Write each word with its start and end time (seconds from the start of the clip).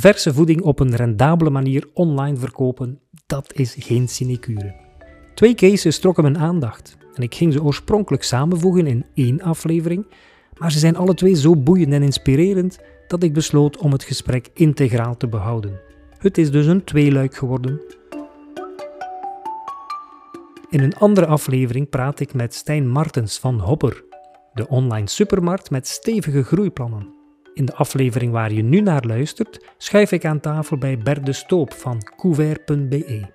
Verse 0.00 0.34
voeding 0.34 0.62
op 0.62 0.80
een 0.80 0.96
rendabele 0.96 1.50
manier 1.50 1.88
online 1.92 2.36
verkopen, 2.36 3.00
dat 3.26 3.52
is 3.52 3.76
geen 3.78 4.08
sinecure. 4.08 4.74
Twee 5.34 5.54
cases 5.54 5.98
trokken 5.98 6.22
mijn 6.22 6.38
aandacht 6.38 6.96
en 7.14 7.22
ik 7.22 7.34
ging 7.34 7.52
ze 7.52 7.62
oorspronkelijk 7.62 8.22
samenvoegen 8.22 8.86
in 8.86 9.04
één 9.14 9.42
aflevering, 9.42 10.06
maar 10.58 10.72
ze 10.72 10.78
zijn 10.78 10.96
alle 10.96 11.14
twee 11.14 11.34
zo 11.34 11.56
boeiend 11.56 11.92
en 11.92 12.02
inspirerend 12.02 12.78
dat 13.06 13.22
ik 13.22 13.32
besloot 13.32 13.76
om 13.76 13.92
het 13.92 14.04
gesprek 14.04 14.50
integraal 14.54 15.16
te 15.16 15.28
behouden. 15.28 15.80
Het 16.18 16.38
is 16.38 16.50
dus 16.50 16.66
een 16.66 16.84
tweeluik 16.84 17.34
geworden. 17.34 17.80
In 20.70 20.80
een 20.80 20.96
andere 20.96 21.26
aflevering 21.26 21.88
praat 21.88 22.20
ik 22.20 22.34
met 22.34 22.54
Stijn 22.54 22.88
Martens 22.88 23.38
van 23.38 23.60
Hopper, 23.60 24.04
de 24.54 24.68
online 24.68 25.08
supermarkt 25.08 25.70
met 25.70 25.86
stevige 25.86 26.42
groeiplannen. 26.42 27.17
In 27.58 27.64
de 27.64 27.74
aflevering 27.74 28.32
waar 28.32 28.52
je 28.52 28.62
nu 28.62 28.80
naar 28.80 29.04
luistert, 29.04 29.64
schuif 29.78 30.12
ik 30.12 30.24
aan 30.24 30.40
tafel 30.40 30.76
bij 30.76 30.98
Bert 30.98 31.26
de 31.26 31.32
Stoop 31.32 31.72
van 31.72 32.02
couvert.be. 32.16 33.26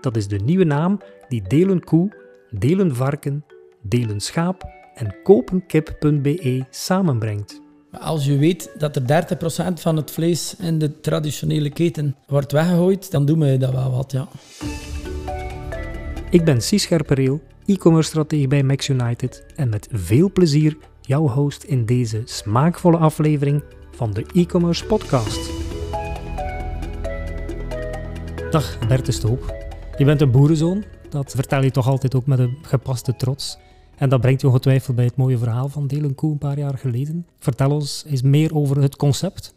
Dat 0.00 0.16
is 0.16 0.28
de 0.28 0.36
nieuwe 0.36 0.64
naam 0.64 1.00
die 1.28 1.42
delen 1.48 1.84
koe, 1.84 2.12
delen 2.50 2.96
varken, 2.96 3.44
delen 3.82 4.20
schaap 4.20 4.64
en 4.94 5.16
kopenkip.be 5.22 6.64
samenbrengt. 6.70 7.60
Als 7.90 8.24
je 8.24 8.38
weet 8.38 8.70
dat 8.78 8.96
er 8.96 9.26
30% 9.70 9.72
van 9.80 9.96
het 9.96 10.10
vlees 10.10 10.56
in 10.56 10.78
de 10.78 11.00
traditionele 11.00 11.70
keten 11.70 12.16
wordt 12.26 12.52
weggegooid, 12.52 13.10
dan 13.10 13.24
doen 13.24 13.38
we 13.38 13.56
dat 13.56 13.72
wel 13.72 13.90
wat, 13.90 14.12
ja. 14.12 14.28
Ik 16.30 16.44
ben 16.44 16.62
Cies 16.62 16.82
Scherpereel, 16.82 17.40
e-commerce 17.66 18.08
stratege 18.08 18.48
bij 18.48 18.62
Max 18.62 18.88
United 18.88 19.44
en 19.56 19.68
met 19.68 19.88
veel 19.92 20.32
plezier 20.32 20.76
jouw 21.00 21.28
host 21.28 21.62
in 21.62 21.84
deze 21.84 22.22
smaakvolle 22.24 22.96
aflevering 22.96 23.62
van 24.00 24.12
de 24.12 24.26
e-commerce 24.32 24.84
podcast. 24.84 25.50
Dag 28.50 28.88
Bert 28.88 29.06
de 29.06 29.12
Stoop. 29.12 29.54
Je 29.98 30.04
bent 30.04 30.20
een 30.20 30.30
boerenzoon, 30.30 30.84
dat 31.08 31.32
vertel 31.34 31.62
je 31.62 31.70
toch 31.70 31.88
altijd 31.88 32.14
ook 32.14 32.26
met 32.26 32.38
een 32.38 32.58
gepaste 32.62 33.16
trots. 33.16 33.58
En 33.96 34.08
dat 34.08 34.20
brengt 34.20 34.40
je 34.40 34.46
ongetwijfeld 34.46 34.96
bij 34.96 35.04
het 35.04 35.16
mooie 35.16 35.38
verhaal 35.38 35.68
van 35.68 35.86
Delenkoe 35.86 36.32
een 36.32 36.38
paar 36.38 36.58
jaar 36.58 36.78
geleden. 36.78 37.26
Vertel 37.38 37.70
ons 37.70 38.04
eens 38.06 38.22
meer 38.22 38.54
over 38.54 38.82
het 38.82 38.96
concept. 38.96 39.54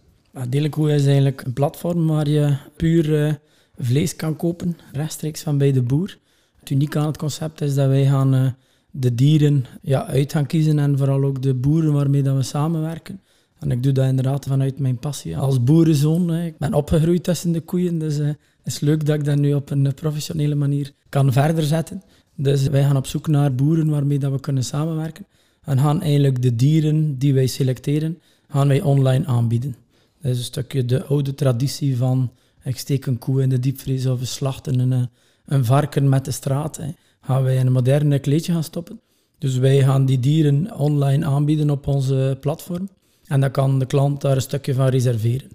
Delenkoe 0.49 0.93
is 0.93 1.05
eigenlijk 1.05 1.41
een 1.41 1.53
platform 1.53 2.07
waar 2.07 2.29
je 2.29 2.57
puur 2.75 3.09
uh, 3.09 3.33
vlees 3.77 4.15
kan 4.15 4.35
kopen, 4.35 4.77
rechtstreeks 4.91 5.41
van 5.41 5.57
bij 5.57 5.71
de 5.71 5.81
boer. 5.81 6.17
Het 6.59 6.69
unieke 6.69 6.99
aan 6.99 7.07
het 7.07 7.17
concept 7.17 7.61
is 7.61 7.75
dat 7.75 7.87
wij 7.87 8.05
gaan 8.05 8.35
uh, 8.35 8.47
de 8.91 9.15
dieren 9.15 9.65
ja, 9.81 10.05
uit 10.05 10.31
gaan 10.31 10.45
kiezen 10.45 10.79
en 10.79 10.97
vooral 10.97 11.23
ook 11.23 11.41
de 11.41 11.53
boeren 11.53 11.93
waarmee 11.93 12.21
dat 12.21 12.35
we 12.35 12.43
samenwerken. 12.43 13.21
En 13.63 13.71
ik 13.71 13.83
doe 13.83 13.91
dat 13.91 14.07
inderdaad 14.07 14.45
vanuit 14.45 14.79
mijn 14.79 14.97
passie 14.97 15.37
als 15.37 15.63
boerenzoon. 15.63 16.29
Hè. 16.29 16.45
Ik 16.45 16.57
ben 16.57 16.73
opgegroeid 16.73 17.23
tussen 17.23 17.51
de 17.51 17.61
koeien, 17.61 17.99
dus 17.99 18.17
het 18.17 18.37
is 18.63 18.79
leuk 18.79 19.05
dat 19.05 19.15
ik 19.15 19.25
dat 19.25 19.37
nu 19.37 19.53
op 19.53 19.69
een 19.69 19.93
professionele 19.93 20.55
manier 20.55 20.91
kan 21.09 21.31
verder 21.31 21.63
zetten. 21.63 22.01
Dus 22.35 22.67
wij 22.67 22.83
gaan 22.83 22.97
op 22.97 23.05
zoek 23.05 23.27
naar 23.27 23.55
boeren 23.55 23.89
waarmee 23.89 24.19
dat 24.19 24.31
we 24.31 24.39
kunnen 24.39 24.63
samenwerken. 24.63 25.25
En 25.63 25.79
gaan 25.79 26.01
eigenlijk 26.01 26.41
de 26.41 26.55
dieren 26.55 27.17
die 27.17 27.33
wij 27.33 27.47
selecteren, 27.47 28.19
gaan 28.47 28.67
wij 28.67 28.81
online 28.81 29.25
aanbieden. 29.25 29.75
Dat 30.21 30.31
is 30.31 30.37
een 30.37 30.43
stukje 30.43 30.85
de 30.85 31.03
oude 31.03 31.35
traditie 31.35 31.97
van 31.97 32.31
ik 32.63 32.77
steek 32.77 33.05
een 33.05 33.17
koe 33.17 33.41
in 33.41 33.49
de 33.49 33.59
diepvries 33.59 34.05
of 34.05 34.19
we 34.19 34.25
slachten 34.25 34.79
een, 34.79 35.09
een 35.45 35.65
varken 35.65 36.09
met 36.09 36.25
de 36.25 36.31
straat. 36.31 36.77
Hè. 36.77 36.93
Gaan 37.21 37.43
wij 37.43 37.55
in 37.55 37.65
een 37.65 37.71
moderne 37.71 38.19
kleedje 38.19 38.51
gaan 38.51 38.63
stoppen. 38.63 38.99
Dus 39.37 39.57
wij 39.57 39.83
gaan 39.83 40.05
die 40.05 40.19
dieren 40.19 40.75
online 40.77 41.25
aanbieden 41.25 41.69
op 41.69 41.87
onze 41.87 42.37
platform. 42.39 42.89
En 43.33 43.39
dan 43.39 43.51
kan 43.51 43.79
de 43.79 43.85
klant 43.85 44.21
daar 44.21 44.35
een 44.35 44.41
stukje 44.41 44.73
van 44.73 44.87
reserveren. 44.87 45.49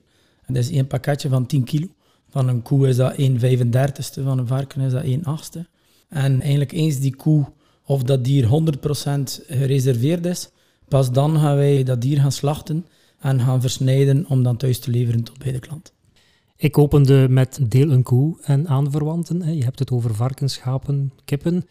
En 0.44 0.54
dat 0.54 0.62
is 0.62 0.70
één 0.70 0.86
pakketje 0.86 1.28
van 1.28 1.46
10 1.46 1.64
kilo. 1.64 1.86
Van 2.30 2.48
een 2.48 2.62
koe 2.62 2.88
is 2.88 2.96
dat 2.96 3.14
1 3.14 3.38
35ste, 3.38 4.22
van 4.22 4.38
een 4.38 4.46
varken 4.46 4.80
is 4.80 4.92
dat 4.92 5.02
1 5.02 5.20
8ste. 5.20 5.60
En 6.08 6.40
eigenlijk 6.40 6.72
eens 6.72 6.98
die 6.98 7.16
koe 7.16 7.44
of 7.84 8.02
dat 8.02 8.24
dier 8.24 8.44
100% 8.44 8.48
gereserveerd 9.48 10.26
is, 10.26 10.50
pas 10.88 11.12
dan 11.12 11.38
gaan 11.38 11.56
wij 11.56 11.82
dat 11.82 12.00
dier 12.00 12.20
gaan 12.20 12.32
slachten 12.32 12.86
en 13.20 13.40
gaan 13.40 13.60
versnijden 13.60 14.24
om 14.28 14.42
dan 14.42 14.56
thuis 14.56 14.78
te 14.78 14.90
leveren 14.90 15.22
tot 15.22 15.38
bij 15.38 15.52
de 15.52 15.58
klant. 15.58 15.92
Ik 16.56 16.78
opende 16.78 17.26
met 17.28 17.58
deel 17.62 17.90
een 17.90 18.02
koe 18.02 18.36
en 18.42 18.68
aanverwanten. 18.68 19.56
Je 19.56 19.64
hebt 19.64 19.78
het 19.78 19.90
over 19.90 20.14
varkens, 20.14 20.52
schapen, 20.52 21.12
kippen. 21.24 21.66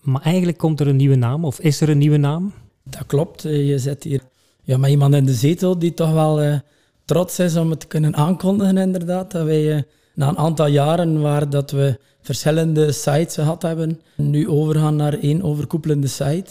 Maar 0.00 0.22
eigenlijk 0.22 0.58
komt 0.58 0.80
er 0.80 0.88
een 0.88 0.96
nieuwe 0.96 1.16
naam, 1.16 1.44
of 1.44 1.60
is 1.60 1.80
er 1.80 1.88
een 1.88 1.98
nieuwe 1.98 2.16
naam? 2.16 2.52
Dat 2.82 3.06
klopt. 3.06 3.42
Je 3.42 3.78
zit 3.78 4.02
hier 4.02 4.20
ja, 4.62 4.76
met 4.76 4.90
iemand 4.90 5.14
in 5.14 5.26
de 5.26 5.34
zetel 5.34 5.78
die 5.78 5.94
toch 5.94 6.12
wel 6.12 6.42
uh, 6.42 6.58
trots 7.04 7.38
is 7.38 7.56
om 7.56 7.70
het 7.70 7.80
te 7.80 7.86
kunnen 7.86 8.16
aankondigen, 8.16 8.76
inderdaad. 8.76 9.30
Dat 9.30 9.44
wij 9.44 9.76
uh, 9.76 9.82
na 10.14 10.28
een 10.28 10.38
aantal 10.38 10.66
jaren 10.66 11.20
waar 11.20 11.50
dat 11.50 11.70
we 11.70 11.98
verschillende 12.20 12.92
sites 12.92 13.34
gehad 13.34 13.62
hebben, 13.62 14.00
nu 14.16 14.48
overgaan 14.48 14.96
naar 14.96 15.18
één 15.18 15.42
overkoepelende 15.42 16.06
site, 16.06 16.50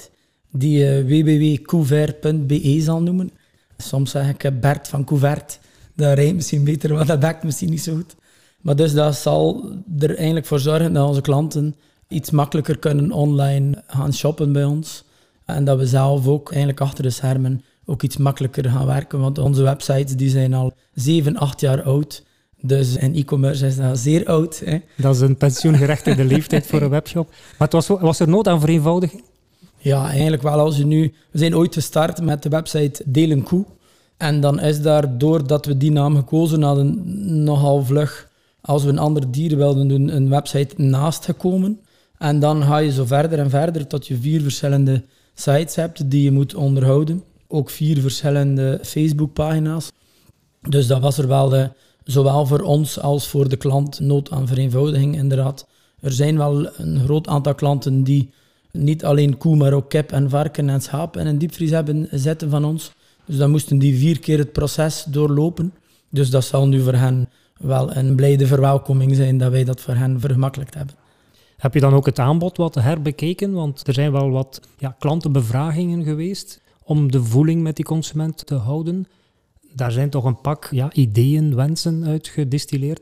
die 0.52 1.04
uh, 1.04 1.06
www.couvert.be 1.06 2.82
zal 2.82 3.02
noemen. 3.02 3.32
Soms 3.78 4.12
zeg 4.12 4.30
ik 4.30 4.60
Bert 4.60 4.88
van 4.88 5.04
Couvert, 5.04 5.60
dat 5.96 6.14
rijmt 6.14 6.36
misschien 6.36 6.64
beter, 6.64 6.94
maar 6.94 7.06
dat 7.06 7.20
bekt 7.20 7.44
misschien 7.44 7.70
niet 7.70 7.82
zo 7.82 7.96
goed. 7.96 8.16
Maar 8.62 8.76
dus 8.76 8.94
dat 8.94 9.16
zal 9.16 9.72
er 10.00 10.16
eigenlijk 10.16 10.46
voor 10.46 10.60
zorgen 10.60 10.94
dat 10.94 11.08
onze 11.08 11.22
klanten 11.22 11.76
iets 12.08 12.32
makkelijker 12.32 12.78
kunnen 12.78 13.12
online 13.12 13.84
gaan 13.88 14.14
shoppen 14.14 14.52
bij 14.52 14.64
ons. 14.64 15.04
En 15.46 15.64
dat 15.64 15.78
we 15.78 15.86
zelf 15.86 16.28
ook 16.28 16.50
eigenlijk 16.50 16.82
achter 16.82 17.04
de 17.04 17.10
schermen 17.10 17.64
ook 17.86 18.04
iets 18.04 18.18
makkelijker 18.18 18.70
gaan 18.70 18.86
werken. 18.86 19.20
Want 19.20 19.38
onze 19.38 19.64
websites 19.64 20.16
die 20.16 20.30
zijn 20.30 20.54
al 20.54 20.74
7, 20.94 21.38
8 21.38 21.60
jaar 21.60 21.82
oud. 21.84 22.24
Dus 22.62 22.96
in 22.96 23.16
e-commerce 23.16 23.66
is 23.66 23.76
dat 23.76 23.98
zeer 23.98 24.26
oud. 24.26 24.62
Hè. 24.66 24.78
Dat 24.98 25.16
is 25.16 25.22
een 25.22 25.38
pensioengerechtigde 25.38 26.26
leeftijd 26.26 26.68
voor 26.68 26.82
een 26.82 26.90
webshop. 26.90 27.30
Maar 27.30 27.68
het 27.70 27.74
was, 27.74 27.88
was 27.88 28.20
er 28.20 28.30
nood 28.30 28.48
aan 28.48 28.60
vereenvoudiging? 28.60 29.24
Ja, 29.78 30.10
eigenlijk 30.10 30.42
wel. 30.42 30.60
Als 30.60 30.78
je 30.78 30.86
nu, 30.86 31.14
we 31.32 31.38
zijn 31.38 31.56
ooit 31.56 31.74
gestart 31.74 32.22
met 32.22 32.44
de 32.44 32.50
website 32.50 33.04
Delen 33.06 33.44
Koe. 33.44 33.66
En 34.18 34.42
dan 34.42 34.60
is 34.60 34.82
daar, 34.82 35.18
doordat 35.18 35.66
we 35.66 35.78
die 35.78 35.92
naam 35.92 36.16
gekozen 36.16 36.62
hadden, 36.62 37.02
nogal 37.44 37.84
vlug, 37.86 38.30
als 38.62 38.84
we 38.84 38.90
een 38.90 39.00
ander 39.00 39.32
dier 39.32 39.58
wilden 39.58 39.88
doen, 39.88 40.16
een 40.16 40.30
website 40.30 40.82
naast 40.82 41.26
gekomen. 41.26 41.80
En 42.18 42.40
dan 42.40 42.64
ga 42.64 42.78
je 42.78 42.92
zo 42.92 43.06
verder 43.06 43.40
en 43.40 43.50
verder 43.50 43.88
tot 43.88 44.08
je 44.08 44.18
vier 44.18 44.42
verschillende 44.42 45.04
sites 45.34 45.76
hebt 45.76 46.12
die 46.12 46.24
je 46.24 46.32
moet 46.32 46.56
onderhouden. 46.56 47.24
Ook 47.54 47.70
vier 47.70 48.02
verschillende 48.02 48.80
Facebookpagina's. 48.84 49.92
Dus 50.70 50.88
dat 50.88 51.02
was 51.02 51.18
er 51.18 51.28
wel 51.28 51.50
de, 51.50 51.70
zowel 52.04 52.46
voor 52.46 52.62
ons 52.62 53.00
als 53.00 53.28
voor 53.28 53.50
de 53.50 53.58
klant 53.58 54.00
nood 54.00 54.32
aan 54.32 54.48
vereenvoudiging, 54.48 55.16
inderdaad. 55.16 55.68
Er 56.00 56.12
zijn 56.12 56.38
wel 56.38 56.78
een 56.78 57.00
groot 57.00 57.28
aantal 57.28 57.56
klanten 57.56 58.04
die 58.04 58.30
niet 58.72 59.06
alleen 59.06 59.38
koe, 59.38 59.56
maar 59.56 59.74
ook 59.74 59.90
kip 59.90 60.12
en 60.12 60.30
varken 60.30 60.70
en 60.70 60.82
schaap 60.82 61.18
in 61.18 61.28
een 61.28 61.38
diepvries 61.38 61.70
hebben 61.70 62.08
zitten 62.12 62.50
van 62.50 62.66
ons. 62.66 62.92
Dus 63.26 63.38
dan 63.38 63.52
moesten 63.52 63.80
die 63.80 63.98
vier 63.98 64.20
keer 64.20 64.38
het 64.38 64.52
proces 64.52 65.04
doorlopen. 65.04 65.74
Dus 66.10 66.30
dat 66.30 66.44
zal 66.44 66.68
nu 66.68 66.82
voor 66.82 66.94
hen 66.94 67.30
wel 67.58 67.96
een 67.96 68.16
blijde 68.16 68.48
verwelkoming 68.48 69.16
zijn 69.16 69.38
dat 69.38 69.52
wij 69.52 69.64
dat 69.64 69.82
voor 69.82 69.96
hen 69.96 70.20
vergemakkelijkt 70.20 70.74
hebben. 70.74 70.96
Heb 71.58 71.74
je 71.74 71.80
dan 71.80 71.94
ook 71.94 72.06
het 72.06 72.20
aanbod 72.20 72.58
wat 72.58 72.76
herbekeken? 72.76 73.54
Want 73.54 73.88
er 73.88 73.94
zijn 73.94 74.12
wel 74.12 74.30
wat 74.30 74.62
ja, 74.78 74.96
klantenbevragingen 75.00 76.04
geweest 76.04 76.62
om 76.84 77.12
de 77.12 77.24
voeling 77.24 77.62
met 77.62 77.76
die 77.76 77.86
consument 77.86 78.46
te 78.46 78.56
houden. 78.56 79.08
Daar 79.74 79.92
zijn 79.92 80.10
toch 80.10 80.24
een 80.24 80.42
pak 80.42 80.68
ja, 80.72 80.94
ideeën, 80.94 81.56
wensen 81.56 82.06
uit 82.06 82.28
gedistilleerd. 82.28 83.02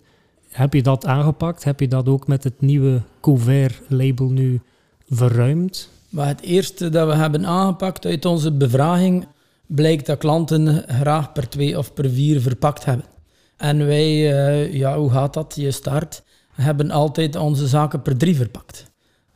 Heb 0.50 0.74
je 0.74 0.82
dat 0.82 1.06
aangepakt? 1.06 1.64
Heb 1.64 1.80
je 1.80 1.88
dat 1.88 2.08
ook 2.08 2.28
met 2.28 2.44
het 2.44 2.62
nieuwe 2.62 3.02
couvert-label 3.22 4.30
nu 4.30 4.62
verruimd? 5.08 5.90
Maar 6.10 6.28
het 6.28 6.42
eerste 6.42 6.90
dat 6.90 7.08
we 7.08 7.16
hebben 7.16 7.46
aangepakt 7.46 8.06
uit 8.06 8.26
onze 8.26 8.52
bevraging 8.52 9.28
blijkt 9.66 10.06
dat 10.06 10.18
klanten 10.18 10.84
graag 10.88 11.32
per 11.32 11.50
twee 11.50 11.78
of 11.78 11.94
per 11.94 12.10
vier 12.10 12.42
verpakt 12.42 12.86
hebben. 12.86 13.06
En 13.58 13.86
wij, 13.86 14.12
uh, 14.12 14.74
ja, 14.74 14.98
hoe 14.98 15.10
gaat 15.10 15.34
dat? 15.34 15.54
Je 15.56 15.72
start, 15.72 16.24
hebben 16.52 16.92
altijd 16.92 17.36
onze 17.36 17.68
zaken 17.68 18.02
per 18.02 18.18
drie 18.18 18.36
verpakt. 18.36 18.89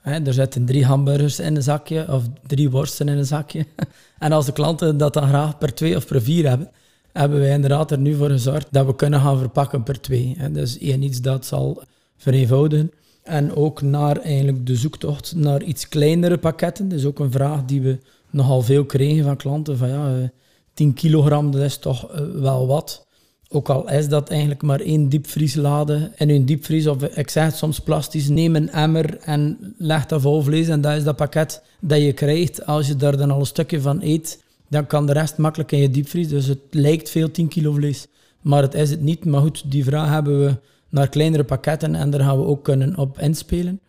Er 0.04 0.34
zitten 0.34 0.66
drie 0.66 0.86
hamburgers 0.86 1.40
in 1.40 1.56
een 1.56 1.64
zakje 1.64 2.14
of 2.14 2.24
drie 2.48 2.70
worsten 2.70 3.08
in 3.08 3.18
een 3.18 3.26
zakje. 3.26 3.66
en 4.20 4.32
als 4.32 4.46
de 4.46 4.52
klanten 4.52 4.98
dat 4.98 5.14
dan 5.14 5.28
graag 5.28 5.58
per 5.58 5.74
twee 5.74 5.96
of 5.96 6.08
per 6.08 6.22
vier 6.22 6.50
hebben, 6.50 6.72
hebben 7.14 7.40
wij 7.40 7.54
inderdaad 7.54 7.92
er 7.92 7.98
nu 7.98 8.16
voor 8.16 8.30
gezorgd 8.30 8.68
dat 8.72 8.86
we 8.86 8.96
kunnen 8.96 9.20
gaan 9.20 9.38
verpakken 9.38 9.84
per 9.84 10.02
twee. 10.02 10.36
Hè. 10.38 10.52
Dus 10.52 10.78
één 10.78 11.04
iets 11.04 11.22
dat 11.22 11.46
zal 11.46 11.84
vereenvoudigen. 12.18 12.92
En 13.24 13.56
ook 13.56 13.82
naar 13.82 14.18
eigenlijk 14.18 14.66
de 14.66 14.76
zoektocht 14.76 15.36
naar 15.36 15.64
iets 15.64 15.90
kleinere 15.90 16.38
pakketten. 16.38 16.90
Dat 16.90 17.00
is 17.00 17.06
ook 17.06 17.20
een 17.20 17.32
vraag 17.32 17.66
die 17.66 17.82
we 17.82 18.00
nogal 18.30 18.62
veel 18.62 18.86
kregen 18.86 19.24
van 19.24 19.38
klanten. 19.38 19.78
Van 19.78 19.90
ja, 19.90 20.32
10 20.74 20.90
eh, 20.90 20.96
kilogram, 20.96 21.52
dat 21.52 21.62
is 21.62 21.78
toch 21.78 22.12
eh, 22.12 22.22
wel 22.34 22.68
wat. 22.68 23.08
Ook 23.56 23.70
al 23.70 23.90
is 23.90 24.08
dat 24.08 24.30
eigenlijk 24.30 24.62
maar 24.62 24.80
één 24.80 25.10
diepvrieslade 25.10 26.12
in 26.16 26.30
een 26.30 26.46
diepvries, 26.46 26.88
of 26.88 27.04
ik 27.04 27.30
zeg 27.30 27.46
het 27.46 27.56
soms 27.56 27.80
plastisch, 27.80 28.30
neem 28.30 28.56
een 28.56 28.70
emmer 28.70 29.18
en 29.18 29.74
leg 29.78 30.06
dat 30.06 30.22
vol 30.22 30.42
vlees 30.42 30.68
en 30.68 30.82
dat 30.82 30.96
is 30.96 31.04
dat 31.04 31.16
pakket 31.16 31.62
dat 31.80 32.02
je 32.02 32.14
krijgt. 32.14 32.66
Als 32.66 32.88
je 32.88 32.96
daar 32.96 33.18
dan 33.18 33.32
al 33.32 33.40
een 33.40 33.46
stukje 33.46 33.82
van 33.82 34.02
eet, 34.02 34.44
dan 34.68 34.88
kan 34.88 35.06
de 35.06 35.14
rest 35.14 35.38
makkelijk 35.38 35.72
in 35.72 35.80
je 35.80 35.90
diepvries. 35.90 36.28
Dus 36.28 36.46
het 36.46 36.60
lijkt 36.70 37.10
veel 37.10 37.32
10 37.32 37.48
kilo 37.48 37.72
vlees. 37.72 38.08
maar 38.42 38.62
het 38.62 38.74
is 38.74 38.90
het 38.90 39.02
niet. 39.02 39.26
Maar 39.26 39.42
goed, 39.42 39.72
die 39.72 39.84
vraag 39.84 40.10
hebben 40.10 40.40
we 40.46 40.58
naar 40.90 41.10
kleinere 41.10 41.44
pakketten 41.44 41.96
en 41.96 42.10
daar 42.10 42.22
gaan 42.22 42.38
we 42.38 42.46
ook 42.46 42.64
kunnen 42.64 42.98
op 42.98 43.20
inspelen. 43.20 43.80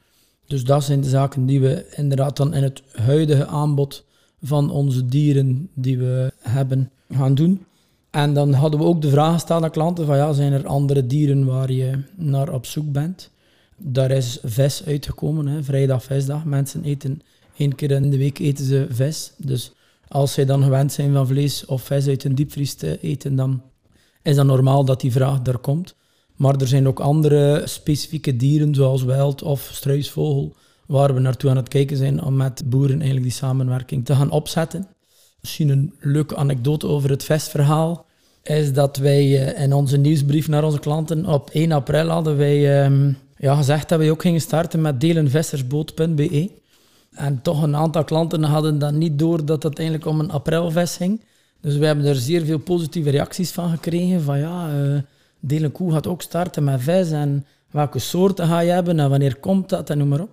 Dus 0.46 0.64
dat 0.64 0.84
zijn 0.84 1.00
de 1.00 1.08
zaken 1.08 1.46
die 1.46 1.60
we 1.60 1.86
inderdaad 1.96 2.36
dan 2.36 2.54
in 2.54 2.62
het 2.62 2.82
huidige 2.92 3.46
aanbod 3.46 4.04
van 4.42 4.70
onze 4.70 5.06
dieren 5.06 5.68
die 5.74 5.98
we 5.98 6.32
hebben 6.38 6.90
gaan 7.10 7.34
doen. 7.34 7.64
En 8.14 8.34
dan 8.34 8.52
hadden 8.52 8.80
we 8.80 8.86
ook 8.86 9.02
de 9.02 9.10
vraag 9.10 9.32
gesteld 9.32 9.62
aan 9.62 9.70
klanten 9.70 10.06
van 10.06 10.16
ja, 10.16 10.32
zijn 10.32 10.52
er 10.52 10.66
andere 10.66 11.06
dieren 11.06 11.44
waar 11.44 11.72
je 11.72 11.98
naar 12.16 12.52
op 12.52 12.66
zoek 12.66 12.92
bent? 12.92 13.30
Daar 13.76 14.10
is 14.10 14.38
vis 14.42 14.84
uitgekomen, 14.86 15.46
hè, 15.46 15.62
vrijdag, 15.62 16.02
visdag. 16.02 16.44
Mensen 16.44 16.84
eten 16.84 17.22
één 17.56 17.74
keer 17.74 17.90
in 17.90 18.10
de 18.10 18.16
week 18.16 18.38
eten 18.38 18.64
ze 18.64 18.86
vis. 18.90 19.32
Dus 19.36 19.72
als 20.08 20.32
zij 20.32 20.44
dan 20.44 20.62
gewend 20.62 20.92
zijn 20.92 21.12
van 21.12 21.26
vlees 21.26 21.64
of 21.64 21.82
vis 21.82 22.08
uit 22.08 22.24
een 22.24 22.34
diepvries 22.34 22.74
te 22.74 23.00
eten, 23.00 23.36
dan 23.36 23.62
is 24.22 24.36
dat 24.36 24.46
normaal 24.46 24.84
dat 24.84 25.00
die 25.00 25.12
vraag 25.12 25.46
er 25.46 25.58
komt. 25.58 25.94
Maar 26.36 26.56
er 26.56 26.68
zijn 26.68 26.88
ook 26.88 27.00
andere 27.00 27.62
specifieke 27.64 28.36
dieren, 28.36 28.74
zoals 28.74 29.02
wild 29.02 29.42
of 29.42 29.70
struisvogel, 29.72 30.56
waar 30.86 31.14
we 31.14 31.20
naartoe 31.20 31.50
aan 31.50 31.56
het 31.56 31.68
kijken 31.68 31.96
zijn 31.96 32.22
om 32.22 32.36
met 32.36 32.62
boeren 32.66 32.96
eigenlijk 32.96 33.22
die 33.22 33.32
samenwerking 33.32 34.04
te 34.04 34.14
gaan 34.14 34.30
opzetten. 34.30 34.88
Misschien 35.44 35.68
een 35.68 35.94
leuke 36.00 36.36
anekdote 36.36 36.86
over 36.86 37.10
het 37.10 37.24
vestverhaal 37.24 38.06
is 38.42 38.72
dat 38.72 38.96
wij 38.96 39.54
eh, 39.54 39.62
in 39.62 39.72
onze 39.72 39.96
nieuwsbrief 39.96 40.48
naar 40.48 40.64
onze 40.64 40.78
klanten 40.78 41.26
op 41.26 41.50
1 41.50 41.72
april 41.72 42.08
hadden 42.08 42.36
wij 42.36 42.82
ehm, 42.82 43.12
ja, 43.36 43.54
gezegd 43.54 43.88
dat 43.88 43.98
wij 43.98 44.10
ook 44.10 44.22
gingen 44.22 44.40
starten 44.40 44.80
met 44.80 45.00
delenvissersboot.be. 45.00 46.50
En 47.10 47.42
toch 47.42 47.62
een 47.62 47.76
aantal 47.76 48.04
klanten 48.04 48.42
hadden 48.42 48.78
dan 48.78 48.98
niet 48.98 49.18
door 49.18 49.44
dat 49.44 49.62
het 49.62 49.78
eigenlijk 49.78 50.08
om 50.08 50.20
een 50.20 50.30
aprilvis 50.30 50.96
ging. 50.96 51.20
Dus 51.60 51.76
we 51.76 51.86
hebben 51.86 52.04
er 52.04 52.16
zeer 52.16 52.44
veel 52.44 52.58
positieve 52.58 53.10
reacties 53.10 53.50
van 53.50 53.70
gekregen. 53.70 54.22
Van 54.22 54.38
ja, 54.38 54.70
uh, 54.74 54.98
Delen 55.40 55.72
Koe 55.72 55.92
gaat 55.92 56.06
ook 56.06 56.22
starten 56.22 56.64
met 56.64 56.82
vis. 56.82 57.10
En 57.10 57.46
welke 57.70 57.98
soorten 57.98 58.46
ga 58.46 58.60
je 58.60 58.70
hebben 58.70 59.00
en 59.00 59.10
wanneer 59.10 59.36
komt 59.36 59.68
dat 59.68 59.90
en 59.90 59.98
noem 59.98 60.08
maar 60.08 60.20
op. 60.20 60.30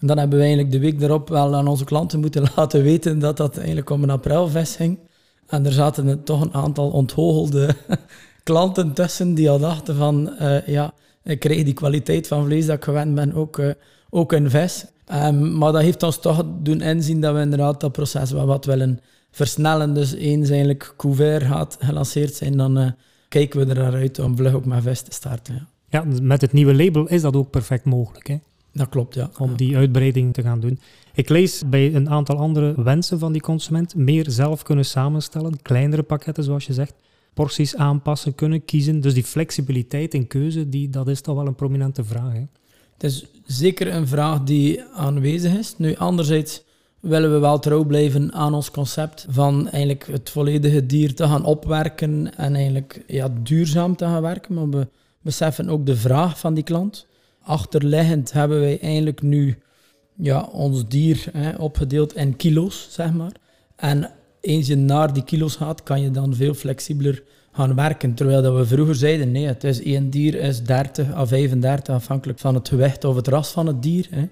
En 0.00 0.06
dan 0.06 0.18
hebben 0.18 0.38
we 0.38 0.44
eigenlijk 0.44 0.72
de 0.72 0.78
week 0.78 1.00
erop 1.00 1.28
wel 1.28 1.54
aan 1.54 1.68
onze 1.68 1.84
klanten 1.84 2.20
moeten 2.20 2.44
laten 2.56 2.82
weten 2.82 3.18
dat 3.18 3.36
dat 3.36 3.56
eigenlijk 3.56 3.90
om 3.90 4.02
een 4.02 4.10
aprilvis 4.10 4.76
ging. 4.76 4.98
En 5.46 5.66
er 5.66 5.72
zaten 5.72 6.24
toch 6.24 6.40
een 6.40 6.54
aantal 6.54 6.90
onthogelde 6.90 7.74
klanten 8.42 8.92
tussen 8.92 9.34
die 9.34 9.50
al 9.50 9.58
dachten 9.58 9.96
van... 9.96 10.32
Uh, 10.40 10.66
ja, 10.66 10.92
ik 11.24 11.38
krijg 11.38 11.64
die 11.64 11.74
kwaliteit 11.74 12.26
van 12.26 12.44
vlees 12.44 12.66
dat 12.66 12.76
ik 12.76 12.84
gewend 12.84 13.14
ben 13.14 13.32
ook, 13.32 13.58
uh, 13.58 13.70
ook 14.10 14.32
in 14.32 14.50
vis. 14.50 14.84
Um, 15.12 15.58
maar 15.58 15.72
dat 15.72 15.82
heeft 15.82 16.02
ons 16.02 16.18
toch 16.18 16.44
doen 16.62 16.80
inzien 16.80 17.20
dat 17.20 17.34
we 17.34 17.40
inderdaad 17.40 17.80
dat 17.80 17.92
proces 17.92 18.30
wel 18.30 18.46
wat 18.46 18.64
willen 18.64 19.00
versnellen. 19.30 19.94
Dus 19.94 20.12
eens 20.12 20.48
eigenlijk 20.48 20.94
couvert 20.96 21.42
gaat 21.42 21.76
gelanceerd 21.80 22.34
zijn, 22.34 22.56
dan 22.56 22.78
uh, 22.78 22.90
kijken 23.28 23.60
we 23.60 23.74
er 23.74 23.82
naar 23.82 23.94
uit 23.94 24.18
om 24.18 24.36
vlug 24.36 24.54
ook 24.54 24.64
met 24.64 24.82
vis 24.82 25.00
te 25.00 25.12
starten. 25.12 25.68
Ja. 25.88 26.04
met 26.22 26.40
het 26.40 26.52
nieuwe 26.52 26.74
label 26.74 27.06
is 27.06 27.22
dat 27.22 27.36
ook 27.36 27.50
perfect 27.50 27.84
mogelijk. 27.84 28.38
Dat 28.72 28.88
klopt, 28.88 29.14
ja. 29.14 29.30
Om 29.38 29.56
die 29.56 29.76
uitbreiding 29.76 30.34
te 30.34 30.42
gaan 30.42 30.60
doen. 30.60 30.80
Ik 31.14 31.28
lees 31.28 31.62
bij 31.66 31.94
een 31.94 32.10
aantal 32.10 32.36
andere 32.36 32.82
wensen 32.82 33.18
van 33.18 33.32
die 33.32 33.42
consument 33.42 33.94
meer 33.94 34.30
zelf 34.30 34.62
kunnen 34.62 34.84
samenstellen, 34.84 35.62
kleinere 35.62 36.02
pakketten 36.02 36.44
zoals 36.44 36.66
je 36.66 36.72
zegt, 36.72 36.94
porties 37.34 37.76
aanpassen 37.76 38.34
kunnen, 38.34 38.64
kiezen. 38.64 39.00
Dus 39.00 39.14
die 39.14 39.24
flexibiliteit 39.24 40.14
en 40.14 40.26
keuze, 40.26 40.68
die, 40.68 40.88
dat 40.88 41.08
is 41.08 41.20
toch 41.20 41.36
wel 41.36 41.46
een 41.46 41.54
prominente 41.54 42.04
vraag. 42.04 42.32
Hè? 42.32 42.44
Het 42.92 43.04
is 43.04 43.24
zeker 43.44 43.94
een 43.94 44.06
vraag 44.06 44.42
die 44.42 44.82
aanwezig 44.84 45.58
is. 45.58 45.74
Nu, 45.78 45.96
anderzijds 45.96 46.62
willen 47.00 47.32
we 47.32 47.38
wel 47.38 47.58
trouw 47.58 47.84
blijven 47.84 48.32
aan 48.32 48.54
ons 48.54 48.70
concept 48.70 49.26
van 49.30 49.68
eigenlijk 49.68 50.06
het 50.06 50.30
volledige 50.30 50.86
dier 50.86 51.14
te 51.14 51.24
gaan 51.24 51.44
opwerken 51.44 52.36
en 52.36 52.54
eigenlijk 52.54 53.04
ja, 53.06 53.28
duurzaam 53.42 53.96
te 53.96 54.04
gaan 54.04 54.22
werken. 54.22 54.54
Maar 54.54 54.68
we 54.68 54.88
beseffen 55.20 55.68
ook 55.68 55.86
de 55.86 55.96
vraag 55.96 56.38
van 56.38 56.54
die 56.54 56.64
klant. 56.64 57.06
Achterliggend 57.50 58.32
hebben 58.32 58.60
wij 58.60 58.80
eigenlijk 58.80 59.22
nu 59.22 59.58
ja, 60.16 60.48
ons 60.52 60.88
dier 60.88 61.24
hè, 61.32 61.56
opgedeeld 61.56 62.14
in 62.14 62.36
kilo's, 62.36 62.88
zeg 62.90 63.12
maar. 63.12 63.32
En 63.76 64.10
eens 64.40 64.66
je 64.66 64.76
naar 64.76 65.12
die 65.12 65.24
kilo's 65.24 65.56
gaat, 65.56 65.82
kan 65.82 66.00
je 66.00 66.10
dan 66.10 66.34
veel 66.34 66.54
flexibeler 66.54 67.22
gaan 67.52 67.74
werken. 67.74 68.14
Terwijl 68.14 68.42
dat 68.42 68.56
we 68.56 68.66
vroeger 68.66 68.94
zeiden, 68.94 69.32
nee, 69.32 69.46
het 69.46 69.64
is 69.64 69.82
één 69.82 70.10
dier 70.10 70.34
is 70.34 70.62
30 70.62 71.12
à 71.12 71.26
35, 71.26 71.94
afhankelijk 71.94 72.38
van 72.38 72.54
het 72.54 72.68
gewicht 72.68 73.04
of 73.04 73.16
het 73.16 73.28
ras 73.28 73.50
van 73.50 73.66
het 73.66 73.82
dier. 73.82 74.06
Hè. 74.10 74.28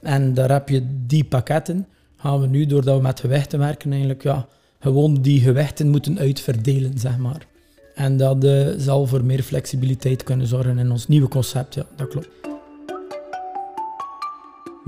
En 0.00 0.34
daar 0.34 0.50
heb 0.50 0.68
je 0.68 0.86
die 1.06 1.24
pakketten. 1.24 1.86
Gaan 2.16 2.40
we 2.40 2.46
nu, 2.46 2.66
doordat 2.66 2.96
we 2.96 3.02
met 3.02 3.20
gewichten 3.20 3.58
werken, 3.58 3.90
eigenlijk 3.90 4.22
ja, 4.22 4.46
gewoon 4.80 5.14
die 5.22 5.40
gewichten 5.40 5.88
moeten 5.88 6.18
uitverdelen, 6.18 6.98
zeg 6.98 7.18
maar. 7.18 7.46
En 7.94 8.16
dat 8.16 8.44
uh, 8.44 8.68
zal 8.76 9.06
voor 9.06 9.24
meer 9.24 9.42
flexibiliteit 9.42 10.22
kunnen 10.22 10.46
zorgen 10.46 10.78
in 10.78 10.90
ons 10.90 11.08
nieuwe 11.08 11.28
concept, 11.28 11.74
ja, 11.74 11.86
dat 11.96 12.08
klopt. 12.08 12.37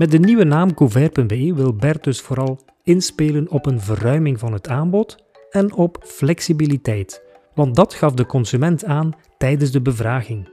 Met 0.01 0.11
de 0.11 0.19
nieuwe 0.19 0.43
naam 0.43 0.73
Couvert.be 0.73 1.53
wil 1.53 1.73
Bert 1.73 2.03
dus 2.03 2.21
vooral 2.21 2.59
inspelen 2.83 3.49
op 3.49 3.65
een 3.65 3.81
verruiming 3.81 4.39
van 4.39 4.53
het 4.53 4.67
aanbod 4.67 5.17
en 5.49 5.73
op 5.73 6.03
flexibiliteit, 6.05 7.21
want 7.55 7.75
dat 7.75 7.93
gaf 7.93 8.13
de 8.13 8.25
consument 8.25 8.85
aan 8.85 9.11
tijdens 9.37 9.71
de 9.71 9.81
bevraging. 9.81 10.49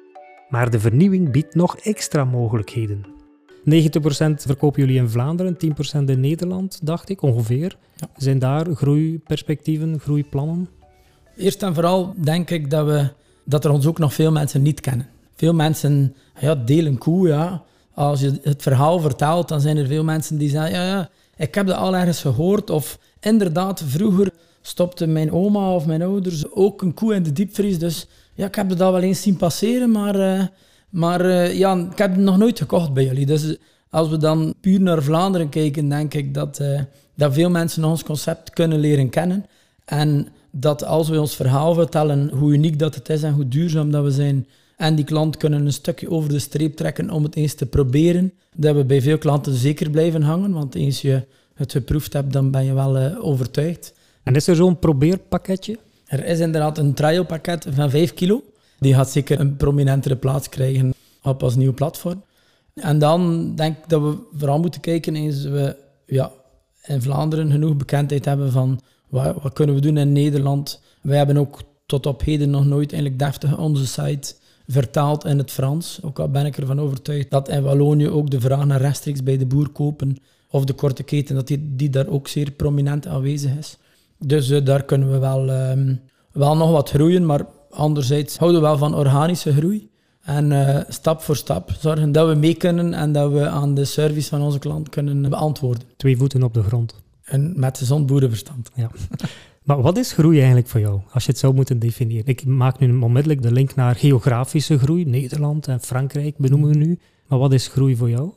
Maar 0.48 0.70
de 0.70 0.80
vernieuwing 0.80 1.30
biedt 1.30 1.54
nog 1.54 1.78
extra 1.78 2.24
mogelijkheden. 2.24 3.06
90% 3.06 3.10
verkopen 4.34 4.80
jullie 4.80 5.00
in 5.00 5.08
Vlaanderen, 5.08 5.56
10% 6.00 6.04
in 6.04 6.20
Nederland, 6.20 6.86
dacht 6.86 7.08
ik 7.08 7.22
ongeveer. 7.22 7.76
Zijn 8.16 8.38
daar 8.38 8.66
groeiperspectieven, 8.74 10.00
groeiplannen? 10.00 10.68
Eerst 11.36 11.62
en 11.62 11.74
vooral 11.74 12.14
denk 12.16 12.50
ik 12.50 12.70
dat, 12.70 12.86
we, 12.86 13.08
dat 13.44 13.64
er 13.64 13.70
ons 13.70 13.86
ook 13.86 13.98
nog 13.98 14.14
veel 14.14 14.32
mensen 14.32 14.62
niet 14.62 14.80
kennen. 14.80 15.08
Veel 15.36 15.54
mensen 15.54 16.14
ja, 16.40 16.54
delen 16.54 16.98
koe, 16.98 17.28
ja. 17.28 17.66
Als 17.98 18.20
je 18.20 18.38
het 18.42 18.62
verhaal 18.62 19.00
vertelt, 19.00 19.48
dan 19.48 19.60
zijn 19.60 19.76
er 19.76 19.86
veel 19.86 20.04
mensen 20.04 20.38
die 20.38 20.48
zeggen... 20.48 20.70
Ja, 20.70 20.86
ja, 20.86 21.08
ik 21.36 21.54
heb 21.54 21.66
dat 21.66 21.76
al 21.76 21.96
ergens 21.96 22.20
gehoord. 22.20 22.70
Of 22.70 22.98
inderdaad, 23.20 23.82
vroeger 23.86 24.30
stopte 24.60 25.06
mijn 25.06 25.32
oma 25.32 25.74
of 25.74 25.86
mijn 25.86 26.02
ouders 26.02 26.52
ook 26.52 26.82
een 26.82 26.94
koe 26.94 27.14
in 27.14 27.22
de 27.22 27.32
diepvries. 27.32 27.78
Dus 27.78 28.06
ja, 28.34 28.46
ik 28.46 28.54
heb 28.54 28.68
dat 28.68 28.78
wel 28.78 29.00
eens 29.00 29.22
zien 29.22 29.36
passeren, 29.36 29.90
maar, 29.90 30.16
uh, 30.16 30.42
maar 30.88 31.26
uh, 31.26 31.54
ja, 31.54 31.76
ik 31.76 31.98
heb 31.98 32.10
het 32.10 32.20
nog 32.20 32.38
nooit 32.38 32.58
gekocht 32.58 32.92
bij 32.92 33.04
jullie. 33.04 33.26
Dus 33.26 33.56
als 33.90 34.08
we 34.08 34.16
dan 34.16 34.54
puur 34.60 34.80
naar 34.80 35.02
Vlaanderen 35.02 35.48
kijken, 35.48 35.88
denk 35.88 36.14
ik 36.14 36.34
dat, 36.34 36.62
dat 37.14 37.32
veel 37.32 37.50
mensen 37.50 37.84
ons 37.84 38.04
concept 38.04 38.50
kunnen 38.50 38.78
leren 38.78 39.08
kennen. 39.08 39.46
En 39.84 40.28
dat 40.50 40.84
als 40.84 41.08
we 41.08 41.20
ons 41.20 41.36
verhaal 41.36 41.74
vertellen, 41.74 42.30
hoe 42.30 42.52
uniek 42.52 42.78
dat 42.78 42.94
het 42.94 43.08
is 43.08 43.22
en 43.22 43.32
hoe 43.32 43.48
duurzaam 43.48 43.90
dat 43.90 44.04
we 44.04 44.10
zijn, 44.10 44.46
en 44.78 44.94
die 44.94 45.04
klant 45.04 45.36
kunnen 45.36 45.66
een 45.66 45.72
stukje 45.72 46.10
over 46.10 46.28
de 46.28 46.38
streep 46.38 46.76
trekken 46.76 47.10
om 47.10 47.22
het 47.22 47.36
eens 47.36 47.55
te 47.55 47.67
proberen. 47.67 48.32
Dat 48.55 48.76
we 48.76 48.84
bij 48.84 49.03
veel 49.03 49.19
klanten 49.19 49.55
zeker 49.55 49.91
blijven 49.91 50.22
hangen, 50.22 50.53
want 50.53 50.74
eens 50.74 51.03
je 51.03 51.24
het 51.55 51.72
geproefd 51.72 52.12
hebt, 52.12 52.32
dan 52.32 52.50
ben 52.50 52.64
je 52.64 52.72
wel 52.72 52.98
uh, 52.98 53.24
overtuigd. 53.24 53.94
En 54.22 54.34
is 54.34 54.46
er 54.46 54.56
zo'n 54.56 54.79
probeerpakketje? 54.79 55.79
Er 56.05 56.24
is 56.24 56.38
inderdaad 56.38 56.79
een 56.79 56.94
trialpakket 56.94 57.67
van 57.70 57.91
5 57.91 58.14
kilo. 58.14 58.43
Die 58.79 58.94
gaat 58.94 59.10
zeker 59.10 59.41
een 59.41 59.56
prominentere 59.56 60.17
plaats 60.17 60.48
krijgen 60.48 60.94
op 61.22 61.43
ons 61.43 61.56
nieuwe 61.56 61.74
platform. 61.74 62.22
En 62.74 62.98
dan 62.98 63.53
denk 63.55 63.76
ik 63.76 63.88
dat 63.88 64.03
we 64.03 64.17
vooral 64.36 64.58
moeten 64.58 64.81
kijken 64.81 65.17
eens 65.17 65.43
we 65.43 65.76
ja, 66.06 66.32
in 66.84 67.03
Vlaanderen 67.03 67.50
genoeg 67.50 67.76
bekendheid 67.76 68.24
hebben 68.24 68.53
van 68.53 68.81
wat, 69.08 69.43
wat 69.43 69.53
kunnen 69.53 69.74
we 69.74 69.81
doen 69.81 69.96
in 69.96 70.12
Nederland. 70.12 70.81
Wij 71.00 71.17
hebben 71.17 71.36
ook 71.36 71.60
tot 71.86 72.06
op 72.06 72.22
heden 72.22 72.50
nog 72.50 72.64
nooit 72.64 72.93
eigenlijk 72.93 73.22
deftig 73.22 73.58
onze 73.58 73.86
site 73.86 74.34
vertaald 74.69 75.25
in 75.25 75.39
het 75.39 75.51
Frans. 75.51 75.98
Ook 76.03 76.19
al 76.19 76.29
ben 76.29 76.46
ik 76.46 76.56
ervan 76.56 76.81
overtuigd 76.81 77.31
dat 77.31 77.48
in 77.48 77.63
Wallonië 77.63 78.08
ook 78.08 78.31
de 78.31 78.41
vraag 78.41 78.65
naar 78.65 78.81
rechtstreeks 78.81 79.22
bij 79.22 79.37
de 79.37 79.46
boer 79.46 79.69
kopen 79.69 80.17
of 80.51 80.65
de 80.65 80.72
korte 80.72 81.03
keten, 81.03 81.34
dat 81.34 81.46
die, 81.46 81.75
die 81.77 81.91
daar 81.91 82.06
ook 82.06 82.29
zeer 82.29 82.51
prominent 82.51 83.06
aanwezig 83.06 83.56
is. 83.58 83.79
Dus 84.19 84.51
uh, 84.51 84.65
daar 84.65 84.84
kunnen 84.84 85.10
we 85.10 85.19
wel, 85.19 85.48
uh, 85.48 85.94
wel 86.32 86.56
nog 86.56 86.70
wat 86.70 86.91
groeien, 86.91 87.27
maar 87.27 87.46
anderzijds 87.70 88.37
houden 88.39 88.60
we 88.60 88.67
wel 88.67 88.79
van 88.79 88.94
organische 88.94 89.53
groei. 89.53 89.91
En 90.20 90.51
uh, 90.51 90.79
stap 90.89 91.20
voor 91.20 91.37
stap 91.37 91.70
zorgen 91.81 92.13
dat 92.13 92.29
we 92.29 92.34
mee 92.34 92.55
kunnen 92.55 92.94
en 92.94 93.13
dat 93.13 93.32
we 93.32 93.48
aan 93.48 93.75
de 93.75 93.84
service 93.84 94.29
van 94.29 94.43
onze 94.43 94.58
klant 94.58 94.89
kunnen 94.89 95.31
beantwoorden. 95.31 95.82
Twee 95.96 96.17
voeten 96.17 96.43
op 96.43 96.55
de 96.55 96.63
grond. 96.63 96.94
En 97.25 97.53
met 97.56 97.79
gezond 97.79 98.06
boerenverstand. 98.06 98.70
Ja. 98.75 98.91
Maar 99.69 99.82
wat 99.82 99.96
is 99.96 100.13
groei 100.13 100.37
eigenlijk 100.37 100.69
voor 100.69 100.81
jou, 100.81 101.01
als 101.13 101.25
je 101.25 101.31
het 101.31 101.41
zou 101.41 101.55
moeten 101.55 101.79
definiëren? 101.79 102.27
Ik 102.27 102.44
maak 102.44 102.79
nu 102.79 102.98
onmiddellijk 102.98 103.43
de 103.43 103.53
link 103.53 103.75
naar 103.75 103.96
geografische 103.96 104.79
groei. 104.79 105.05
Nederland 105.05 105.69
en 105.69 105.81
Frankrijk 105.81 106.37
benoemen 106.37 106.70
we 106.70 106.77
nu. 106.77 106.98
Maar 107.27 107.39
wat 107.39 107.53
is 107.53 107.69
groei 107.69 107.96
voor 107.96 108.10
jou? 108.10 108.31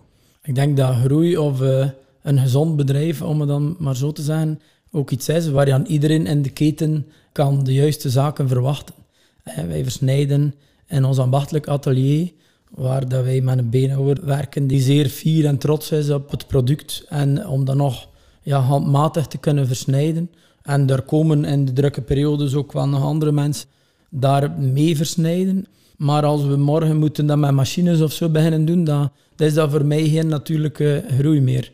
Ik 0.44 0.56
denk 0.56 0.78
dat 0.78 0.96
groei 0.96 1.38
of 1.38 1.62
uh, 1.62 1.90
een 2.22 2.40
gezond 2.40 2.76
bedrijf, 2.76 3.22
om 3.22 3.40
het 3.40 3.50
dan 3.50 3.76
maar 3.80 3.96
zo 3.96 4.12
te 4.12 4.22
zeggen, 4.22 4.60
ook 4.92 5.12
iets 5.12 5.30
is 5.30 5.50
waar 5.50 5.68
je 5.68 5.74
aan 5.74 5.86
iedereen 5.86 6.26
in 6.26 6.42
de 6.42 6.50
keten 6.50 7.06
kan 7.32 7.64
de 7.64 7.74
juiste 7.74 8.10
zaken 8.10 8.48
verwachten. 8.48 8.96
En 9.44 9.68
wij 9.68 9.84
versnijden 9.84 10.54
in 10.88 11.06
ons 11.06 11.18
ambachtelijk 11.18 11.68
atelier, 11.68 12.32
waar 12.70 13.10
dat 13.10 13.24
wij 13.24 13.42
met 13.42 13.58
een 13.58 13.70
beenhouwer 13.70 14.26
werken 14.26 14.68
die 14.68 14.82
zeer 14.82 15.10
fier 15.10 15.46
en 15.46 15.58
trots 15.58 15.92
is 15.92 16.10
op 16.10 16.32
het 16.32 16.48
product. 16.48 17.06
En 17.10 17.48
om 17.48 17.66
dat 17.66 17.76
nog 17.76 18.08
ja, 18.42 18.60
handmatig 18.60 19.28
te 19.28 19.38
kunnen 19.38 19.68
versnijden. 19.68 20.30
En 20.64 20.90
er 20.90 21.02
komen 21.02 21.46
in 21.46 21.66
de 21.66 21.74
drukke 21.74 22.02
periodes 22.02 22.56
ook 22.56 22.72
wel 22.72 22.88
nog 22.88 23.04
andere 23.04 23.32
mensen 23.32 23.68
daar 24.10 24.52
mee 24.52 24.98
versnijden. 24.98 25.66
Maar 25.98 26.26
als 26.26 26.46
we 26.46 26.56
morgen 26.56 26.98
moeten 26.98 27.26
dat 27.26 27.38
met 27.38 27.52
machines 27.52 28.02
of 28.02 28.12
zo 28.12 28.30
beginnen 28.30 28.66
doen, 28.66 28.84
dan, 28.84 29.12
dan 29.36 29.48
is 29.48 29.54
dat 29.54 29.72
voor 29.72 29.86
mij 29.86 30.10
geen 30.10 30.28
natuurlijke 30.28 31.04
groei 31.18 31.42
meer. 31.42 31.72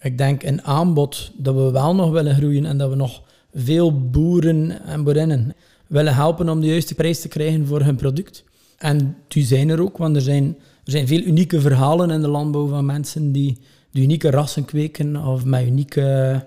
Ik 0.00 0.18
denk 0.18 0.42
een 0.42 0.62
aanbod 0.62 1.32
dat 1.36 1.54
we 1.54 1.70
wel 1.70 1.94
nog 1.94 2.10
willen 2.10 2.34
groeien 2.34 2.66
en 2.66 2.78
dat 2.78 2.90
we 2.90 2.96
nog 2.96 3.22
veel 3.54 4.10
boeren 4.10 4.84
en 4.84 5.04
boerinnen 5.04 5.54
willen 5.86 6.14
helpen 6.14 6.48
om 6.48 6.60
de 6.60 6.66
juiste 6.66 6.94
prijs 6.94 7.20
te 7.20 7.28
krijgen 7.28 7.66
voor 7.66 7.80
hun 7.82 7.96
product. 7.96 8.44
En 8.78 9.16
die 9.28 9.44
zijn 9.44 9.68
er 9.68 9.80
ook, 9.80 9.96
want 9.96 10.16
er 10.16 10.22
zijn, 10.22 10.44
er 10.84 10.90
zijn 10.90 11.06
veel 11.06 11.22
unieke 11.22 11.60
verhalen 11.60 12.10
in 12.10 12.20
de 12.20 12.28
landbouw 12.28 12.66
van 12.66 12.84
mensen 12.84 13.32
die, 13.32 13.58
die 13.90 14.02
unieke 14.02 14.30
rassen 14.30 14.64
kweken 14.64 15.26
of 15.26 15.44
met 15.44 15.66
unieke 15.66 16.44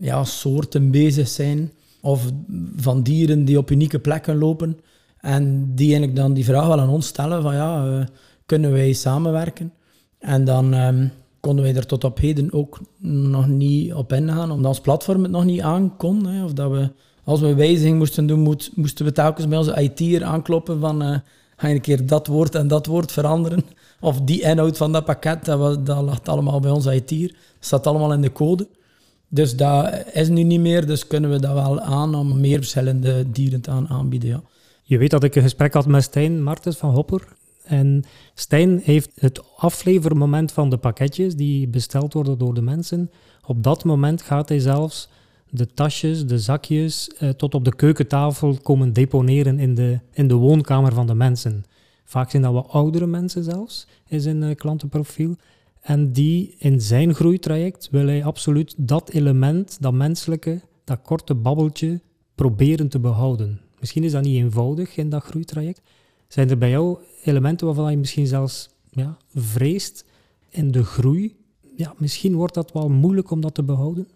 ja, 0.00 0.24
soorten 0.24 0.90
bezig 0.90 1.28
zijn. 1.28 1.72
Of 2.00 2.30
van 2.76 3.02
dieren 3.02 3.44
die 3.44 3.58
op 3.58 3.70
unieke 3.70 3.98
plekken 3.98 4.38
lopen. 4.38 4.78
En 5.20 5.74
die 5.74 5.86
eigenlijk 5.86 6.16
dan 6.16 6.32
die 6.32 6.44
vraag 6.44 6.66
wel 6.66 6.80
aan 6.80 6.88
ons 6.88 7.06
stellen 7.06 7.42
van 7.42 7.54
ja, 7.54 7.86
uh, 7.86 8.04
kunnen 8.46 8.72
wij 8.72 8.92
samenwerken? 8.92 9.72
En 10.18 10.44
dan 10.44 10.74
um, 10.74 11.12
konden 11.40 11.64
wij 11.64 11.74
er 11.74 11.86
tot 11.86 12.04
op 12.04 12.18
heden 12.18 12.52
ook 12.52 12.80
nog 12.98 13.48
niet 13.48 13.94
op 13.94 14.12
ingaan, 14.12 14.50
omdat 14.50 14.68
ons 14.68 14.80
platform 14.80 15.22
het 15.22 15.32
nog 15.32 15.44
niet 15.44 15.60
aankon. 15.60 16.26
Hè, 16.26 16.44
of 16.44 16.52
dat 16.52 16.70
we, 16.70 16.90
als 17.24 17.40
we 17.40 17.54
wijziging 17.54 17.98
moesten 17.98 18.26
doen, 18.26 18.40
moest, 18.40 18.70
moesten 18.76 19.04
we 19.04 19.12
telkens 19.12 19.48
bij 19.48 19.58
onze 19.58 19.82
IT'er 19.82 20.24
aankloppen 20.24 20.80
van 20.80 21.02
uh, 21.02 21.18
ga 21.56 21.68
je 21.68 21.74
een 21.74 21.80
keer 21.80 22.06
dat 22.06 22.26
woord 22.26 22.54
en 22.54 22.68
dat 22.68 22.86
woord 22.86 23.12
veranderen? 23.12 23.64
Of 24.00 24.20
die 24.20 24.42
inhoud 24.42 24.76
van 24.76 24.92
dat 24.92 25.04
pakket, 25.04 25.44
dat, 25.44 25.86
dat 25.86 26.02
lag 26.02 26.24
allemaal 26.24 26.60
bij 26.60 26.70
onze 26.70 26.94
IT'er. 26.94 27.28
Dat 27.28 27.36
staat 27.60 27.86
allemaal 27.86 28.12
in 28.12 28.20
de 28.20 28.32
code. 28.32 28.68
Dus 29.32 29.56
dat 29.56 30.04
is 30.12 30.28
nu 30.28 30.42
niet 30.42 30.60
meer, 30.60 30.86
dus 30.86 31.06
kunnen 31.06 31.30
we 31.30 31.40
dat 31.40 31.52
wel 31.52 31.80
aan 31.80 32.14
om 32.14 32.40
meer 32.40 32.58
verschillende 32.58 33.30
dieren 33.30 33.60
te 33.60 33.70
aanbieden. 33.70 34.28
Ja. 34.28 34.42
Je 34.82 34.98
weet 34.98 35.10
dat 35.10 35.24
ik 35.24 35.34
een 35.34 35.42
gesprek 35.42 35.74
had 35.74 35.86
met 35.86 36.02
Stijn 36.02 36.42
Martens 36.42 36.76
van 36.76 36.90
Hopper. 36.90 37.28
En 37.64 38.04
Stijn 38.34 38.80
heeft 38.84 39.10
het 39.14 39.56
aflevermoment 39.56 40.52
van 40.52 40.70
de 40.70 40.76
pakketjes 40.76 41.36
die 41.36 41.68
besteld 41.68 42.12
worden 42.12 42.38
door 42.38 42.54
de 42.54 42.62
mensen. 42.62 43.10
Op 43.46 43.62
dat 43.62 43.84
moment 43.84 44.22
gaat 44.22 44.48
hij 44.48 44.58
zelfs 44.58 45.08
de 45.50 45.66
tasjes, 45.74 46.26
de 46.26 46.38
zakjes, 46.38 47.08
eh, 47.08 47.28
tot 47.28 47.54
op 47.54 47.64
de 47.64 47.74
keukentafel 47.74 48.58
komen 48.62 48.92
deponeren 48.92 49.58
in 49.58 49.74
de, 49.74 49.98
in 50.12 50.28
de 50.28 50.34
woonkamer 50.34 50.92
van 50.92 51.06
de 51.06 51.14
mensen. 51.14 51.64
Vaak 52.04 52.30
zijn 52.30 52.42
dat 52.42 52.52
wel 52.52 52.70
oudere 52.70 53.06
mensen 53.06 53.44
zelfs 53.44 53.86
in 54.06 54.20
zijn 54.20 54.42
uh, 54.42 54.54
klantenprofiel. 54.54 55.36
En 55.80 56.12
die 56.12 56.54
in 56.58 56.80
zijn 56.80 57.14
groeitraject 57.14 57.88
wil 57.90 58.06
hij 58.06 58.24
absoluut 58.24 58.74
dat 58.76 59.10
element, 59.10 59.76
dat 59.80 59.92
menselijke, 59.92 60.60
dat 60.84 60.98
korte 61.02 61.34
babbeltje, 61.34 62.00
proberen 62.34 62.88
te 62.88 62.98
behouden. 62.98 63.60
Misschien 63.80 64.04
is 64.04 64.12
dat 64.12 64.22
niet 64.22 64.42
eenvoudig 64.42 64.96
in 64.96 65.10
dat 65.10 65.22
groeitraject. 65.22 65.80
Zijn 66.28 66.50
er 66.50 66.58
bij 66.58 66.70
jou 66.70 66.98
elementen 67.24 67.66
waarvan 67.66 67.90
je 67.90 67.96
misschien 67.96 68.26
zelfs 68.26 68.68
ja, 68.90 69.16
vreest 69.34 70.04
in 70.48 70.70
de 70.70 70.84
groei? 70.84 71.36
Ja, 71.76 71.94
misschien 71.96 72.34
wordt 72.34 72.54
dat 72.54 72.72
wel 72.72 72.88
moeilijk 72.88 73.30
om 73.30 73.40
dat 73.40 73.54
te 73.54 73.62
behouden. 73.62 74.08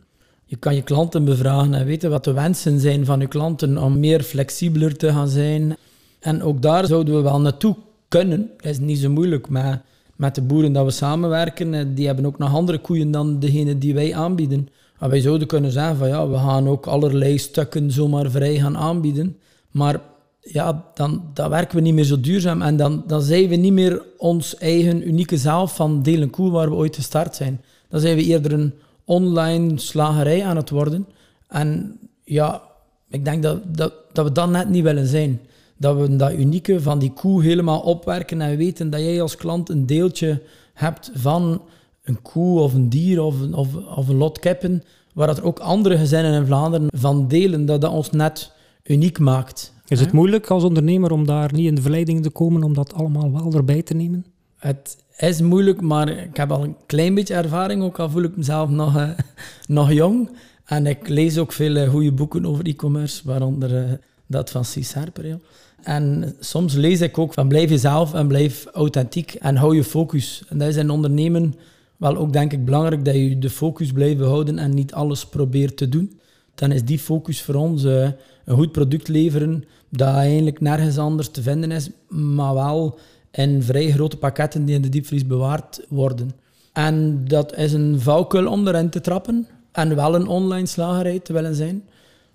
Je 0.45 0.57
kan 0.57 0.75
je 0.75 0.83
klanten 0.83 1.25
bevragen 1.25 1.75
en 1.75 1.87
weten 1.87 2.11
wat 2.11 2.25
de 2.25 2.33
wensen 2.33 2.81
zijn 2.81 3.05
van 3.05 3.21
je 3.21 3.27
klanten 3.27 3.79
om 3.79 4.01
meer 4.01 4.23
flexibeler 4.23 4.97
te 4.97 5.09
gaan 5.09 5.29
zijn. 5.29 5.77
En 6.21 6.43
ook 6.43 6.63
daar 6.63 6.87
zouden 6.87 7.15
we 7.15 7.21
wel 7.21 7.41
naartoe 7.41 7.77
kunnen. 8.09 8.51
Dat 8.57 8.67
is 8.67 8.79
niet 8.79 8.99
zo 8.99 9.11
moeilijk, 9.11 9.49
maar 9.49 9.85
met 10.17 10.35
de 10.35 10.43
boeren 10.43 10.73
dat 10.73 10.85
we 10.85 10.91
samenwerken, 10.91 11.95
die 11.95 12.07
hebben 12.07 12.27
ook 12.27 12.39
nog 12.39 12.55
andere 12.55 12.79
koeien 12.79 13.11
dan 13.11 13.39
degene 13.39 13.79
die 13.79 13.95
wij 13.95 14.15
aanbieden. 14.15 14.69
Maar 14.99 15.11
wij 15.11 15.21
zouden 15.21 15.47
kunnen 15.47 15.71
zeggen 15.71 15.97
van 15.97 16.09
ja, 16.09 16.29
we 16.29 16.37
gaan 16.37 16.69
ook 16.69 16.87
allerlei 16.87 17.39
stukken 17.39 17.91
zomaar 17.91 18.31
vrij 18.31 18.59
gaan 18.59 18.77
aanbieden. 18.77 19.37
Maar 19.71 20.01
ja, 20.41 20.85
dan, 20.95 21.23
dan 21.35 21.51
werken 21.51 21.77
we 21.77 21.83
niet 21.83 21.95
meer 21.95 22.05
zo 22.05 22.21
duurzaam 22.21 22.63
en 22.63 22.77
dan, 22.77 23.05
dan 23.07 23.23
zijn 23.23 23.49
we 23.49 23.57
niet 23.57 23.73
meer 23.73 24.03
ons 24.17 24.57
eigen 24.57 25.09
unieke 25.09 25.37
zelf 25.37 25.75
van 25.75 26.03
delen 26.03 26.31
koe 26.31 26.51
waar 26.51 26.69
we 26.69 26.75
ooit 26.75 26.97
gestart 26.97 27.37
zijn. 27.37 27.61
Dan 27.89 28.01
zijn 28.01 28.17
we 28.17 28.23
eerder 28.23 28.53
een 28.53 28.75
online 29.05 29.79
slagerij 29.79 30.45
aan 30.45 30.57
het 30.57 30.71
worden. 30.71 31.07
En 31.49 31.99
ja, 32.25 32.63
ik 33.09 33.25
denk 33.25 33.43
dat, 33.43 33.77
dat, 33.77 33.93
dat 34.13 34.25
we 34.25 34.33
dat 34.33 34.51
net 34.51 34.69
niet 34.69 34.83
willen 34.83 35.07
zijn. 35.07 35.41
Dat 35.77 35.97
we 35.97 36.17
dat 36.17 36.33
unieke 36.33 36.81
van 36.81 36.99
die 36.99 37.13
koe 37.13 37.43
helemaal 37.43 37.81
opwerken 37.81 38.41
en 38.41 38.57
weten 38.57 38.91
dat 38.91 39.01
jij 39.01 39.23
als 39.23 39.37
klant 39.37 39.69
een 39.69 39.87
deeltje 39.87 40.43
hebt 40.73 41.11
van 41.15 41.63
een 42.05 42.23
koe 42.23 42.61
of 42.61 42.75
een 42.75 42.89
dier 42.89 43.23
of, 43.23 43.35
of, 43.53 43.75
of 43.97 44.09
een 44.09 44.17
lot 44.17 44.39
kippen, 44.39 44.83
waar 45.15 45.29
er 45.29 45.45
ook 45.45 45.59
andere 45.59 45.99
gezinnen 45.99 46.41
in 46.41 46.47
Vlaanderen 46.47 46.89
van 46.97 47.29
delen, 47.29 47.67
dat 47.67 47.81
dat 47.81 47.93
ons 47.93 48.11
net 48.11 48.53
uniek 48.85 49.19
maakt. 49.19 49.73
Is 49.87 50.01
het 50.01 50.13
moeilijk 50.13 50.51
als 50.51 50.65
ondernemer 50.65 51.13
om 51.13 51.27
daar 51.27 51.53
niet 51.53 51.67
in 51.67 51.75
de 51.75 51.83
verleiding 51.83 52.23
te 52.23 52.31
komen 52.31 52.63
om 52.63 52.75
dat 52.75 52.95
allemaal 52.95 53.33
wel 53.33 53.53
erbij 53.53 53.83
te 53.83 53.95
nemen? 53.95 54.25
Het 54.57 54.97
is 55.17 55.41
moeilijk, 55.41 55.81
maar 55.81 56.09
ik 56.09 56.37
heb 56.37 56.53
al 56.53 56.63
een 56.63 56.77
klein 56.87 57.15
beetje 57.15 57.35
ervaring, 57.35 57.83
ook 57.83 57.99
al 57.99 58.11
voel 58.11 58.23
ik 58.23 58.37
mezelf 58.37 58.71
nog, 58.71 58.97
uh, 58.97 59.09
nog 59.67 59.93
jong. 59.93 60.31
En 60.65 60.87
ik 60.87 61.09
lees 61.09 61.39
ook 61.39 61.53
veel 61.53 61.77
uh, 61.77 61.89
goede 61.89 62.13
boeken 62.13 62.47
over 62.47 62.67
e-commerce, 62.67 63.23
waaronder 63.25 63.87
uh, 63.87 63.93
dat 64.27 64.51
van 64.51 64.65
Herper. 64.93 65.39
En 65.85 66.35
soms 66.41 66.75
lees 66.75 67.01
ik 67.01 67.19
ook 67.19 67.33
van 67.33 67.49
blijf 67.49 67.71
jezelf 67.71 68.15
en 68.15 68.29
blijf 68.29 68.67
authentiek 68.73 69.35
en 69.35 69.57
hou 69.57 69.77
je 69.77 69.85
focus. 69.85 70.43
En 70.49 70.59
dat 70.59 70.69
is 70.69 70.77
in 70.77 70.91
ondernemen 70.91 71.55
wel 71.97 72.17
ook 72.17 72.33
denk 72.33 72.53
ik 72.53 72.65
belangrijk, 72.65 73.05
dat 73.05 73.15
je 73.15 73.39
de 73.39 73.51
focus 73.51 73.93
blijft 73.93 74.21
houden 74.21 74.59
en 74.59 74.75
niet 74.75 74.95
alles 74.95 75.27
probeert 75.27 75.77
te 75.77 75.89
doen. 75.89 76.19
Dan 76.55 76.73
is 76.73 76.85
die 76.85 76.99
focus 76.99 77.43
voor 77.43 77.55
ons 77.55 77.83
een 77.83 78.15
goed 78.47 78.73
product 78.73 79.09
leveren 79.09 79.65
dat 79.89 80.15
eigenlijk 80.15 80.61
nergens 80.61 80.99
anders 80.99 81.29
te 81.29 81.43
vinden 81.43 81.71
is, 81.71 81.91
maar 82.09 82.55
wel 82.55 82.99
in 83.31 83.63
vrij 83.63 83.91
grote 83.91 84.17
pakketten 84.17 84.65
die 84.65 84.75
in 84.75 84.83
de 84.83 84.89
diepvries 84.89 85.27
bewaard 85.27 85.81
worden. 85.89 86.31
En 86.73 87.25
dat 87.25 87.57
is 87.57 87.73
een 87.73 88.01
valkuil 88.01 88.47
om 88.47 88.69
erin 88.69 88.91
te 88.91 89.01
trappen 89.01 89.47
en 89.73 89.97
wel 89.97 90.15
een 90.15 90.27
online 90.27 90.67
slagerij 90.67 91.19
te 91.19 91.33
willen 91.33 91.55
zijn. 91.55 91.85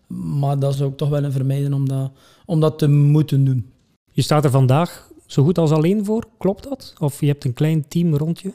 Maar 0.10 0.60
dat 0.60 0.76
zou 0.76 0.90
ik 0.90 0.98
toch 0.98 1.10
willen 1.10 1.32
vermijden 1.32 1.74
om 1.74 1.88
dat, 1.88 2.12
om 2.46 2.60
dat 2.60 2.80
te 2.80 2.88
moeten 2.88 3.44
doen. 3.44 3.70
Je 4.12 4.22
staat 4.22 4.44
er 4.44 4.52
vandaag 4.52 5.10
zo 5.26 5.44
goed 5.44 5.58
als 5.58 5.72
alleen 5.72 6.06
voor, 6.06 6.28
klopt 6.38 6.64
dat? 6.64 6.94
Of 7.00 7.20
je 7.20 7.28
hebt 7.28 7.46
een 7.46 7.54
klein 7.54 7.88
team 7.88 8.16
rond 8.16 8.40
je? 8.40 8.52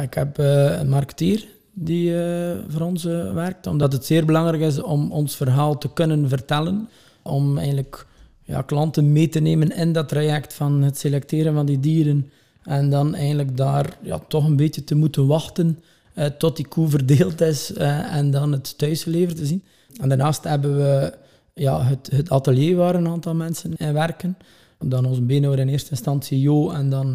Ik 0.00 0.14
heb 0.14 0.38
uh, 0.38 0.78
een 0.78 0.88
marketeer 0.88 1.46
die 1.72 2.10
uh, 2.10 2.52
voor 2.68 2.80
ons 2.80 3.04
uh, 3.04 3.32
werkt, 3.32 3.66
omdat 3.66 3.92
het 3.92 4.04
zeer 4.04 4.24
belangrijk 4.24 4.62
is 4.62 4.82
om 4.82 5.12
ons 5.12 5.36
verhaal 5.36 5.78
te 5.78 5.92
kunnen 5.92 6.28
vertellen. 6.28 6.88
Om 7.22 7.58
eigenlijk 7.58 8.06
ja, 8.42 8.62
klanten 8.62 9.12
mee 9.12 9.28
te 9.28 9.40
nemen 9.40 9.76
in 9.76 9.92
dat 9.92 10.08
traject 10.08 10.54
van 10.54 10.82
het 10.82 10.98
selecteren 10.98 11.54
van 11.54 11.66
die 11.66 11.80
dieren. 11.80 12.30
En 12.62 12.90
dan 12.90 13.14
eigenlijk 13.14 13.56
daar 13.56 13.98
ja, 14.02 14.18
toch 14.28 14.46
een 14.46 14.56
beetje 14.56 14.84
te 14.84 14.94
moeten 14.94 15.26
wachten 15.26 15.78
tot 16.38 16.56
die 16.56 16.68
koe 16.68 16.88
verdeeld 16.88 17.40
is 17.40 17.72
en 17.72 18.30
dan 18.30 18.52
het 18.52 18.78
thuisgeleverd 18.78 19.36
te 19.36 19.46
zien. 19.46 19.62
En 20.02 20.08
daarnaast 20.08 20.44
hebben 20.44 20.76
we 20.76 21.14
ja, 21.54 21.82
het, 21.82 22.10
het 22.12 22.30
atelier 22.30 22.76
waar 22.76 22.94
een 22.94 23.08
aantal 23.08 23.34
mensen 23.34 23.76
in 23.76 23.92
werken. 23.92 24.36
Dan 24.78 25.04
onze 25.04 25.22
beenhouwer 25.22 25.60
in 25.60 25.68
eerste 25.68 25.90
instantie 25.90 26.40
Jo 26.40 26.70
en 26.70 26.90
dan 26.90 27.12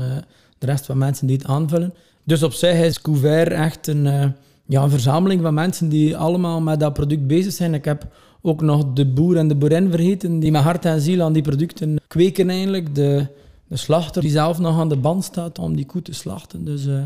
de 0.58 0.66
rest 0.66 0.86
van 0.86 0.98
mensen 0.98 1.28
die 1.28 1.38
het 1.38 1.46
aanvullen. 1.46 1.94
Dus 2.24 2.44
op 2.44 2.54
zich 2.54 2.80
is 2.80 3.02
Couvert 3.02 3.52
echt 3.52 3.88
een 3.88 4.34
ja, 4.68 4.84
een 4.84 4.90
verzameling 4.90 5.42
van 5.42 5.54
mensen 5.54 5.90
die 5.90 6.18
allemaal 6.18 6.62
met 6.62 6.80
dat 6.80 6.94
product 6.94 7.28
bezig 7.28 7.54
zijn. 7.54 7.74
Ik 7.74 7.86
heb 7.86 8.08
ook 8.42 8.62
nog 8.62 8.94
de 8.94 9.06
boer 9.06 9.38
en 9.38 9.48
de 9.48 9.56
boerin 9.56 9.90
vergeten, 9.90 10.40
die 10.40 10.52
met 10.52 10.62
hart 10.62 10.86
en 10.86 11.02
ziel 11.02 11.22
aan 11.22 11.34
die 11.34 11.42
producten 11.42 12.00
kweken 12.08 12.50
eigenlijk. 12.50 12.96
De, 12.96 13.26
de 13.68 13.78
slachter 13.78 14.22
die 14.22 14.32
zelf 14.32 14.60
nog 14.60 14.80
aan 14.80 14.90
de 14.90 14.98
band 14.98 15.24
staat 15.24 15.60
om 15.60 15.76
die 15.76 15.86
koe 15.86 16.02
te 16.02 16.14
slachten. 16.14 16.66
Dus 16.66 16.86
uh, 16.86 17.02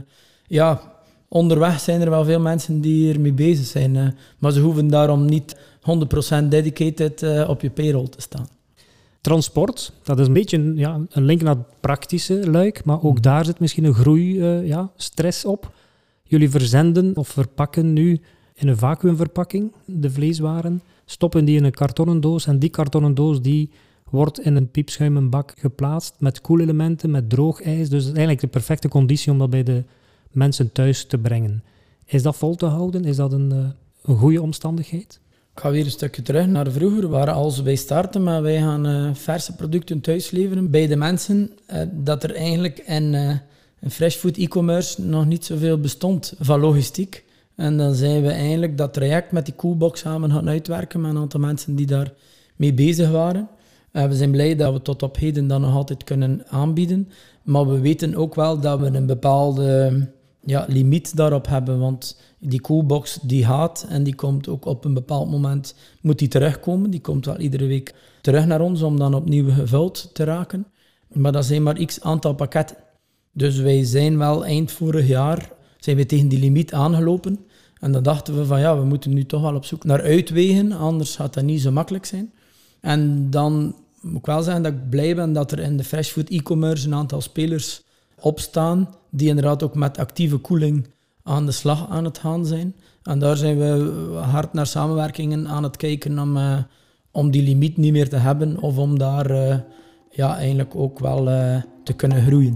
ja, 0.48 0.82
onderweg 1.28 1.80
zijn 1.80 2.02
er 2.02 2.10
wel 2.10 2.26
veel 2.26 2.40
mensen 2.40 2.82
die 2.82 3.14
ermee 3.14 3.34
bezig 3.34 3.66
zijn. 3.66 4.16
Maar 4.38 4.52
ze 4.52 4.60
hoeven 4.60 4.88
daarom 4.88 5.26
niet 5.26 5.56
100% 6.44 6.48
dedicated 6.48 7.22
uh, 7.22 7.50
op 7.50 7.62
je 7.62 7.70
payroll 7.70 8.08
te 8.08 8.22
staan. 8.22 8.48
Transport, 9.22 9.94
dat 10.04 10.20
is 10.20 10.28
een 10.28 10.34
beetje 10.34 10.58
een, 10.58 10.78
ja, 10.78 11.00
een 11.10 11.26
link 11.26 11.42
naar 11.42 11.56
het 11.56 11.80
praktische 11.80 12.50
luik, 12.50 12.86
maar 12.86 13.04
ook 13.04 13.22
daar 13.22 13.46
zit 13.46 13.60
misschien 13.60 13.84
een 13.84 13.94
groei, 13.94 14.44
ja, 14.44 14.92
stress 14.96 15.46
op. 15.46 15.72
Jullie 16.24 16.50
verzenden 16.50 17.18
of 17.18 17.28
verpakken 17.28 17.94
nu 17.94 18.22
in 18.54 18.68
een 18.68 18.78
vacuümverpakking 18.78 19.74
de 19.86 20.12
vleeswaren, 20.12 20.82
stoppen 21.06 21.46
die 21.46 21.58
in 21.58 21.64
een 21.64 21.72
kartonnen 21.72 22.22
doos 22.22 22.48
en 22.48 22.60
die 22.60 22.70
kartonnen 22.70 23.14
doos 23.14 23.42
die 23.42 23.72
wordt 24.12 24.40
in 24.40 24.56
een 24.56 24.72
piepschuimenbak 24.72 25.54
geplaatst 25.58 26.16
met 26.20 26.42
koelelementen, 26.42 27.12
met 27.12 27.30
droog 27.30 27.62
ijs. 27.62 27.90
Dus 27.90 28.06
eigenlijk 28.06 28.40
de 28.40 28.48
perfecte 28.48 28.88
conditie 28.88 29.32
om 29.32 29.38
dat 29.38 29.50
bij 29.50 29.64
de 29.64 29.84
mensen 30.32 30.72
thuis 30.72 31.06
te 31.06 31.18
brengen. 31.18 31.64
Is 32.06 32.24
dat 32.24 32.36
vol 32.38 32.56
te 32.56 32.66
houden? 32.66 33.06
Is 33.06 33.16
dat 33.16 33.34
een, 33.34 33.52
eh, 33.52 33.70
een 34.02 34.18
goede 34.18 34.42
omstandigheid? 34.42 35.20
Ik 35.54 35.60
ga 35.60 35.72
weer 35.72 35.86
een 35.86 35.92
stukje 35.92 36.22
terug 36.22 36.48
naar 36.48 36.72
vroeger, 36.72 37.08
waar 37.08 37.32
als 37.32 37.62
wij 37.62 37.76
starten, 37.76 38.24
maar 38.24 38.42
wij 38.42 38.58
gaan 38.58 38.88
uh, 38.88 39.10
verse 39.14 39.56
producten 39.56 40.02
thuis 40.02 40.32
leveren 40.32 40.70
bij 40.70 40.88
de 40.88 40.96
mensen, 40.96 41.52
uh, 41.74 41.82
dat 41.92 42.24
er 42.24 42.36
eigenlijk 42.36 42.80
in 42.80 43.40
in 43.82 43.92
freshfood 43.92 44.38
e-commerce 44.38 45.02
nog 45.02 45.26
niet 45.26 45.46
zoveel 45.46 45.80
bestond 45.80 46.34
van 46.40 46.60
logistiek. 46.60 47.24
En 47.56 47.78
dan 47.78 47.96
zijn 47.96 48.22
we 48.22 48.30
eigenlijk 48.30 48.78
dat 48.78 48.94
traject 48.94 49.32
met 49.32 49.46
die 49.46 49.56
coolbox 49.56 50.00
samen 50.00 50.32
gaan 50.32 50.50
uitwerken 50.50 51.02
met 51.02 51.12
een 51.12 51.18
aantal 51.18 51.40
mensen 51.40 51.76
die 51.76 51.86
daar 51.86 52.14
mee 52.56 52.74
bezig 52.74 53.10
waren. 53.10 53.50
Uh, 53.94 54.06
we 54.06 54.16
zijn 54.16 54.32
blij 54.32 54.56
dat 54.56 54.74
we 54.74 54.82
tot 54.82 55.04
op 55.04 55.18
heden 55.18 55.48
dat 55.48 55.60
nog 55.60 55.76
altijd 55.76 56.04
kunnen 56.04 56.44
aanbieden. 56.48 57.10
Maar 57.44 57.68
we 57.68 57.80
weten 57.80 58.16
ook 58.16 58.36
wel 58.36 58.60
dat 58.60 58.80
we 58.80 58.86
een 58.86 59.06
bepaalde 59.06 59.92
ja, 60.46 60.66
limiet 60.68 61.16
daarop 61.16 61.48
hebben. 61.48 61.80
Want 61.80 62.22
die 62.40 62.62
coolbox 62.62 63.20
die 63.22 63.46
gaat 63.46 63.86
en 63.90 64.04
die 64.04 64.16
komt 64.16 64.48
ook 64.48 64.66
op 64.66 64.86
een 64.86 64.94
bepaald 64.94 65.32
moment, 65.32 65.76
moet 66.02 66.20
die 66.20 66.28
terugkomen. 66.28 66.90
Die 66.90 67.02
komt 67.02 67.26
wel 67.26 67.40
iedere 67.40 67.66
week 67.66 67.94
terug 68.22 68.46
naar 68.46 68.62
ons 68.62 68.82
om 68.82 68.98
dan 68.98 69.14
opnieuw 69.14 69.52
gevuld 69.52 70.10
te 70.14 70.24
raken. 70.24 70.66
Maar 71.08 71.32
dat 71.32 71.46
zijn 71.46 71.64
maar 71.64 71.86
x 71.86 72.02
aantal 72.02 72.34
pakketten. 72.34 72.78
Dus 73.32 73.58
wij 73.58 73.84
zijn 73.84 74.18
wel 74.18 74.46
eind 74.46 74.72
vorig 74.72 75.08
jaar 75.08 75.52
zijn 75.78 75.98
we 75.98 76.06
tegen 76.06 76.28
die 76.28 76.40
limiet 76.40 76.74
aangelopen. 76.74 77.40
En 77.80 77.92
dan 77.92 78.04
dachten 78.04 78.38
we 78.38 78.46
van 78.46 78.60
ja, 78.60 78.78
we 78.78 78.86
moeten 78.86 79.14
nu 79.14 79.26
toch 79.26 79.42
wel 79.42 79.56
op 79.56 79.66
zoek 79.66 79.84
naar 79.84 80.02
uitwegen, 80.02 80.72
anders 80.72 81.16
gaat 81.16 81.34
dat 81.34 81.44
niet 81.44 81.62
zo 81.62 81.72
makkelijk 81.72 82.06
zijn. 82.06 82.34
En 82.80 83.30
dan 83.30 83.76
moet 84.02 84.20
ik 84.20 84.26
wel 84.26 84.44
zeggen 84.44 84.64
dat 84.64 84.72
ik 84.72 84.90
blij 84.90 85.16
ben 85.16 85.34
dat 85.34 85.52
er 85.52 85.60
in 85.60 85.78
de 85.78 85.84
freshfood 85.84 86.30
e-commerce 86.30 86.88
een 86.88 86.94
aantal 86.94 87.22
spelers 87.22 87.84
opstaan 88.22 88.90
die 89.10 89.28
inderdaad 89.28 89.64
ook 89.64 89.76
met 89.76 89.98
actieve 89.98 90.38
koeling 90.38 90.88
aan 91.24 91.46
de 91.46 91.52
slag 91.52 91.90
aan 91.90 92.04
het 92.04 92.18
gaan 92.18 92.46
zijn. 92.46 92.76
En 93.04 93.20
daar 93.20 93.38
zijn 93.38 93.58
we 93.58 93.92
hard 94.22 94.54
naar 94.54 94.68
samenwerkingen 94.68 95.48
aan 95.48 95.64
het 95.64 95.78
kijken 95.78 96.20
om, 96.20 96.38
uh, 96.38 96.58
om 97.12 97.32
die 97.32 97.44
limiet 97.44 97.78
niet 97.78 97.92
meer 97.92 98.10
te 98.10 98.16
hebben 98.16 98.62
of 98.62 98.78
om 98.78 99.00
daar 99.00 99.32
uh, 99.32 99.56
ja, 100.10 100.36
eigenlijk 100.36 100.76
ook 100.76 101.00
wel 101.00 101.30
uh, 101.30 101.62
te 101.84 101.94
kunnen 101.94 102.26
groeien. 102.26 102.56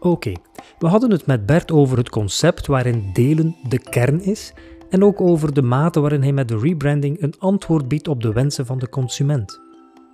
Oké, 0.00 0.32
we 0.78 0.86
hadden 0.86 1.10
het 1.10 1.26
met 1.26 1.46
Bert 1.46 1.72
over 1.72 1.98
het 1.98 2.08
concept 2.08 2.66
waarin 2.66 3.10
delen 3.12 3.56
de 3.68 3.78
kern 3.78 4.22
is 4.22 4.52
en 4.90 5.04
ook 5.04 5.20
over 5.20 5.54
de 5.54 5.62
mate 5.62 6.00
waarin 6.00 6.22
hij 6.22 6.32
met 6.32 6.48
de 6.48 6.58
rebranding 6.58 7.22
een 7.22 7.34
antwoord 7.38 7.88
biedt 7.88 8.08
op 8.08 8.22
de 8.22 8.32
wensen 8.32 8.66
van 8.66 8.78
de 8.78 8.88
consument. 8.88 9.65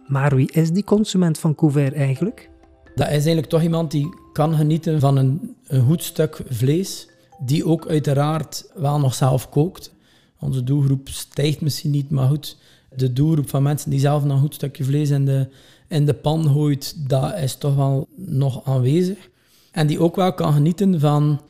Maar 0.07 0.37
wie 0.37 0.53
is 0.53 0.71
die 0.71 0.85
consument 0.85 1.39
van 1.39 1.55
Couvert 1.55 1.95
eigenlijk? 1.95 2.51
Dat 2.95 3.07
is 3.07 3.13
eigenlijk 3.13 3.47
toch 3.47 3.63
iemand 3.63 3.91
die 3.91 4.09
kan 4.33 4.55
genieten 4.55 5.01
van 5.01 5.17
een, 5.17 5.57
goed 5.87 6.03
stuk 6.03 6.41
vlees, 6.49 7.09
die 7.39 7.67
ook 7.67 7.89
uiteraard 7.89 8.71
wel 8.75 8.99
nog 8.99 9.15
zelf 9.15 9.49
kookt. 9.49 9.95
Onze 10.41 10.65
doelgroep 10.65 11.09
stijgt 11.09 11.61
misschien 11.61 11.91
niet, 11.91 12.11
maar 12.11 12.29
goed, 12.29 12.57
de 12.97 13.13
doelgroep 13.13 13.49
van 13.49 13.63
mensen 13.63 13.91
die 13.91 14.01
zelf 14.01 14.25
een 14.25 14.39
goed 14.39 14.55
stukje 14.55 14.85
vlees 14.85 15.11
in 15.11 15.25
de, 15.25 15.49
in 15.89 16.07
de 16.07 16.15
pan 16.15 16.49
gooit, 16.49 17.09
dat 17.09 17.35
is 17.37 17.55
toch 17.55 17.75
wel 17.75 18.09
nog 18.17 18.65
aanwezig. 18.65 19.31
En 19.71 19.87
die 19.87 20.01
ook 20.01 20.17
wel 20.17 20.35
kan 20.35 20.53
genieten 20.53 21.01
van, 21.01 21.41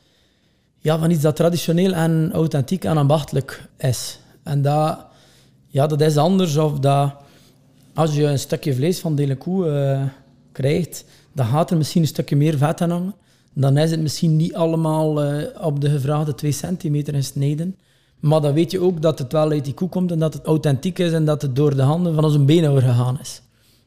ja, 0.78 0.98
van 0.98 1.10
iets 1.10 1.22
dat 1.22 1.36
traditioneel 1.36 1.92
en 1.92 2.30
authentiek 2.32 2.84
en 2.84 2.96
ambachtelijk 2.96 3.68
is. 3.78 4.18
En 4.42 4.62
dat, 4.62 5.06
ja, 5.66 5.86
dat 5.86 6.00
is 6.00 6.16
anders 6.16 6.56
of 6.56 6.78
dat 6.78 7.14
als 7.94 8.14
je 8.14 8.24
een 8.24 8.38
stukje 8.38 8.74
vlees 8.74 9.00
van 9.00 9.14
de 9.14 9.36
koe 9.36 9.66
uh, 9.66 10.02
krijgt, 10.52 11.04
dan 11.32 11.46
gaat 11.46 11.70
er 11.70 11.76
misschien 11.76 12.02
een 12.02 12.08
stukje 12.08 12.36
meer 12.36 12.58
vet 12.58 12.80
aan 12.80 12.90
hangen. 12.90 13.14
Dan 13.52 13.76
is 13.76 13.90
het 13.90 14.00
misschien 14.00 14.36
niet 14.36 14.54
allemaal 14.54 15.24
uh, 15.24 15.44
op 15.60 15.80
de 15.80 15.90
gevraagde 15.90 16.34
2 16.34 16.52
centimeter 16.52 17.14
gesneden. 17.14 17.76
Maar 18.20 18.40
dan 18.40 18.52
weet 18.52 18.70
je 18.70 18.80
ook 18.80 19.02
dat 19.02 19.18
het 19.18 19.32
wel 19.32 19.50
uit 19.50 19.64
die 19.64 19.74
koe 19.74 19.88
komt 19.88 20.10
en 20.10 20.18
dat 20.18 20.34
het 20.34 20.44
authentiek 20.44 20.98
is 20.98 21.12
en 21.12 21.24
dat 21.24 21.42
het 21.42 21.56
door 21.56 21.76
de 21.76 21.82
handen 21.82 22.14
van 22.14 22.24
onze 22.24 22.38
beenhouwer 22.38 22.82
gegaan 22.82 23.20
is. 23.20 23.42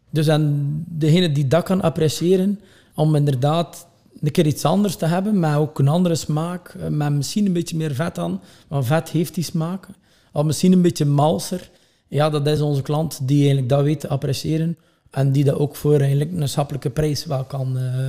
Dus 0.09 0.27
en 0.27 0.85
degene 0.89 1.31
die 1.31 1.47
dat 1.47 1.63
kan 1.63 1.81
appreciëren, 1.81 2.59
om 2.95 3.15
inderdaad 3.15 3.87
een 4.21 4.31
keer 4.31 4.45
iets 4.45 4.65
anders 4.65 4.95
te 4.95 5.05
hebben, 5.05 5.39
maar 5.39 5.59
ook 5.59 5.79
een 5.79 5.87
andere 5.87 6.15
smaak, 6.15 6.67
eh, 6.67 6.87
met 6.87 7.13
misschien 7.13 7.45
een 7.45 7.53
beetje 7.53 7.77
meer 7.77 7.95
vet 7.95 8.17
aan, 8.17 8.41
want 8.67 8.85
vet 8.85 9.09
heeft 9.09 9.35
die 9.35 9.43
smaak. 9.43 9.87
Of 10.31 10.43
misschien 10.43 10.71
een 10.71 10.81
beetje 10.81 11.05
malser. 11.05 11.69
Ja, 12.15 12.29
dat 12.29 12.47
is 12.47 12.61
onze 12.61 12.81
klant 12.81 13.19
die 13.27 13.37
eigenlijk 13.37 13.69
dat 13.69 13.83
weet 13.83 13.99
te 13.99 14.07
appreciëren 14.07 14.77
en 15.11 15.31
die 15.31 15.43
dat 15.43 15.55
ook 15.55 15.75
voor 15.75 15.99
eigenlijk 15.99 16.31
een 16.31 16.49
schappelijke 16.49 16.89
prijs 16.89 17.25
wel 17.25 17.43
kan, 17.43 17.77
uh, 17.77 18.07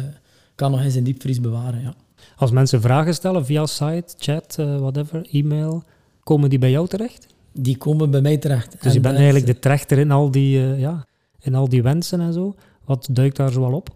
kan 0.54 0.70
nog 0.70 0.80
eens 0.80 0.96
in 0.96 1.04
diepvries 1.04 1.40
bewaren. 1.40 1.80
Ja. 1.82 1.94
Als 2.36 2.50
mensen 2.50 2.80
vragen 2.80 3.14
stellen 3.14 3.44
via 3.46 3.66
site, 3.66 4.14
chat, 4.18 4.56
uh, 4.60 4.78
whatever, 4.78 5.26
e-mail, 5.30 5.82
komen 6.22 6.50
die 6.50 6.58
bij 6.58 6.70
jou 6.70 6.88
terecht? 6.88 7.26
Die 7.52 7.76
komen 7.76 8.10
bij 8.10 8.20
mij 8.20 8.36
terecht. 8.36 8.82
Dus 8.82 8.92
je 8.92 9.00
bent 9.00 9.16
eigenlijk 9.16 9.46
de 9.46 9.58
trechter 9.58 9.98
in 9.98 10.10
al, 10.10 10.30
die, 10.30 10.58
uh, 10.58 10.80
ja, 10.80 11.06
in 11.40 11.54
al 11.54 11.68
die 11.68 11.82
wensen 11.82 12.20
en 12.20 12.32
zo. 12.32 12.54
Wat 12.84 13.08
duikt 13.10 13.36
daar 13.36 13.50
zoal 13.50 13.72
op? 13.72 13.88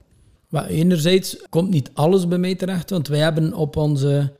Maar 0.48 0.66
enerzijds 0.66 1.46
komt 1.48 1.70
niet 1.70 1.90
alles 1.94 2.28
bij 2.28 2.38
mij 2.38 2.54
terecht, 2.54 2.90
want 2.90 3.08
wij 3.08 3.18
hebben 3.18 3.54
op 3.54 3.76
onze, 3.76 4.32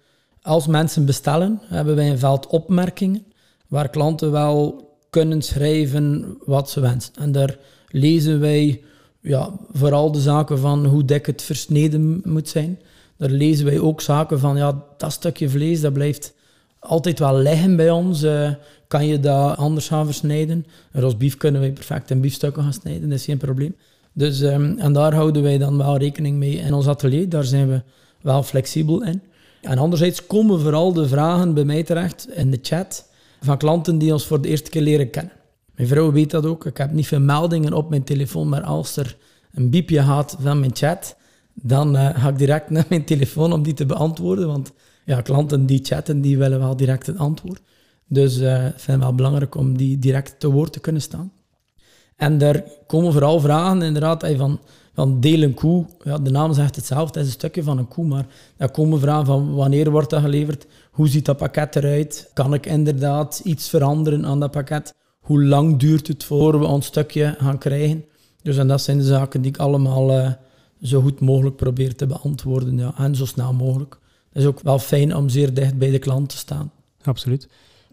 als 0.42 0.66
mensen 0.66 1.05
bestellen, 1.05 1.61
hebben 1.64 1.97
wij 1.97 2.11
een 2.11 2.18
veld 2.18 2.47
opmerkingen, 2.47 3.25
waar 3.68 3.88
klanten 3.88 4.31
wel 4.31 4.88
kunnen 5.11 5.42
schrijven 5.42 6.37
wat 6.44 6.70
ze 6.70 6.81
wensen. 6.81 7.12
En 7.14 7.33
daar 7.33 7.57
lezen 7.88 8.40
wij 8.40 8.81
ja, 9.20 9.51
vooral 9.73 10.12
de 10.12 10.20
zaken 10.20 10.59
van 10.59 10.87
hoe 10.87 11.05
dik 11.05 11.27
het 11.27 11.42
versneden 11.42 12.20
moet 12.25 12.49
zijn. 12.49 12.79
Daar 13.16 13.31
lezen 13.31 13.64
wij 13.64 13.79
ook 13.79 14.01
zaken 14.01 14.38
van, 14.38 14.57
ja, 14.57 14.85
dat 14.96 15.12
stukje 15.12 15.49
vlees, 15.49 15.81
dat 15.81 15.92
blijft 15.92 16.35
altijd 16.79 17.18
wel 17.18 17.38
liggen 17.38 17.77
bij 17.77 17.90
ons. 17.90 18.23
Uh, 18.23 18.51
kan 18.87 19.07
je 19.07 19.20
dat 19.20 19.57
anders 19.57 19.88
gaan 19.88 20.05
versnijden? 20.05 20.66
Een 20.92 21.01
rosbief 21.01 21.37
kunnen 21.37 21.61
wij 21.61 21.73
perfect 21.73 22.11
in 22.11 22.20
biefstukken 22.20 22.62
gaan 22.62 22.73
snijden, 22.73 23.09
dat 23.09 23.18
is 23.18 23.25
geen 23.25 23.37
probleem. 23.37 23.75
Dus, 24.12 24.40
um, 24.40 24.79
en 24.79 24.92
daar 24.92 25.14
houden 25.14 25.42
wij 25.42 25.59
dan 25.59 25.77
wel 25.77 25.96
rekening 25.96 26.37
mee 26.37 26.55
in 26.55 26.75
ons 26.75 26.87
atelier. 26.87 27.29
Daar 27.29 27.44
zijn 27.44 27.68
we 27.68 27.83
wel 28.20 28.42
flexibel 28.42 29.03
in. 29.03 29.23
En 29.61 29.79
anderzijds 29.79 30.27
komen 30.27 30.61
vooral 30.61 30.92
de 30.92 31.09
vragen 31.09 31.55
bij 31.55 31.64
mij 31.64 31.83
terecht 31.83 32.29
in 32.35 32.51
de 32.51 32.59
chat 32.62 33.09
van 33.40 33.59
klanten 33.59 33.98
die 33.98 34.12
ons 34.12 34.26
voor 34.26 34.40
de 34.40 34.48
eerste 34.48 34.70
keer 34.70 34.83
leren 34.83 35.11
kennen. 35.11 35.33
Mijn 35.74 35.88
vrouw 35.88 36.12
weet 36.12 36.31
dat 36.31 36.46
ook. 36.46 36.66
Ik 36.66 36.76
heb 36.76 36.92
niet 36.92 37.07
veel 37.07 37.20
meldingen 37.20 37.72
op 37.72 37.90
mijn 37.90 38.05
telefoon, 38.05 38.48
maar 38.48 38.62
als 38.62 38.96
er 38.96 39.16
een 39.53 39.70
biepje 39.70 40.03
gaat 40.03 40.37
van 40.40 40.61
mijn 40.61 40.76
chat, 40.76 41.16
dan 41.55 41.96
uh, 41.96 42.09
ga 42.20 42.29
ik 42.29 42.38
direct 42.38 42.70
naar 42.70 42.87
mijn 42.88 43.05
telefoon 43.05 43.53
om 43.53 43.62
die 43.62 43.74
te 43.74 43.87
beantwoorden. 43.87 44.46
Want 44.46 44.72
ja, 45.05 45.20
klanten 45.20 45.66
die 45.66 45.81
chatten, 45.83 46.20
die 46.20 46.38
willen 46.38 46.59
wel 46.59 46.76
direct 46.76 47.07
het 47.07 47.18
antwoord. 47.18 47.61
Dus 48.07 48.37
ik 48.38 48.72
vind 48.76 48.87
het 48.87 48.98
wel 48.98 49.14
belangrijk 49.14 49.55
om 49.55 49.76
die 49.76 49.98
direct 49.98 50.40
te 50.40 50.50
woord 50.50 50.72
te 50.72 50.81
kunnen 50.81 51.03
staan. 51.03 51.33
En 52.16 52.38
daar 52.38 52.64
komen 52.87 53.12
vooral 53.12 53.40
vragen 53.40 53.83
inderdaad 53.83 54.26
van, 54.37 54.61
van 54.94 55.20
deel 55.20 55.42
een 55.42 55.55
koe. 55.55 55.87
Ja, 56.05 56.18
de 56.18 56.31
naam 56.31 56.53
zegt 56.53 56.76
hetzelfde, 56.76 57.18
het 57.18 57.29
is 57.29 57.35
een 57.35 57.38
stukje 57.38 57.62
van 57.62 57.79
een 57.79 57.88
koe, 57.88 58.07
maar 58.07 58.26
daar 58.57 58.70
komen 58.70 59.00
vragen 59.00 59.26
van 59.26 59.55
wanneer 59.55 59.90
wordt 59.90 60.11
dat 60.11 60.20
geleverd? 60.20 60.66
Hoe 60.90 61.09
ziet 61.09 61.24
dat 61.24 61.37
pakket 61.37 61.76
eruit? 61.76 62.31
Kan 62.35 62.55
ik 62.55 62.66
inderdaad 62.66 63.40
iets 63.44 63.68
veranderen 63.68 64.26
aan 64.26 64.40
dat 64.40 64.50
pakket? 64.50 64.94
Hoe 65.20 65.44
lang 65.44 65.79
duurt 65.79 66.07
het 66.07 66.24
voor 66.24 66.59
we 66.59 66.66
ons 66.66 66.87
stukje 66.87 67.35
gaan 67.38 67.59
krijgen? 67.59 68.05
Dus 68.42 68.57
en 68.57 68.68
dat 68.68 68.81
zijn 68.81 68.98
de 68.98 69.05
zaken 69.05 69.42
die 69.42 69.50
ik 69.50 69.59
allemaal 69.59 70.11
uh, 70.11 70.33
zo 70.83 71.00
goed 71.00 71.20
mogelijk 71.20 71.57
probeer 71.57 71.96
te 71.96 72.07
beantwoorden 72.07 72.79
ja, 72.79 72.94
en 72.96 73.14
zo 73.14 73.24
snel 73.24 73.53
mogelijk. 73.53 73.98
Het 74.33 74.42
is 74.42 74.48
ook 74.48 74.61
wel 74.61 74.79
fijn 74.79 75.16
om 75.16 75.29
zeer 75.29 75.55
dicht 75.55 75.79
bij 75.79 75.90
de 75.90 75.98
klant 75.98 76.29
te 76.29 76.37
staan. 76.37 76.72
Absoluut. 77.03 77.48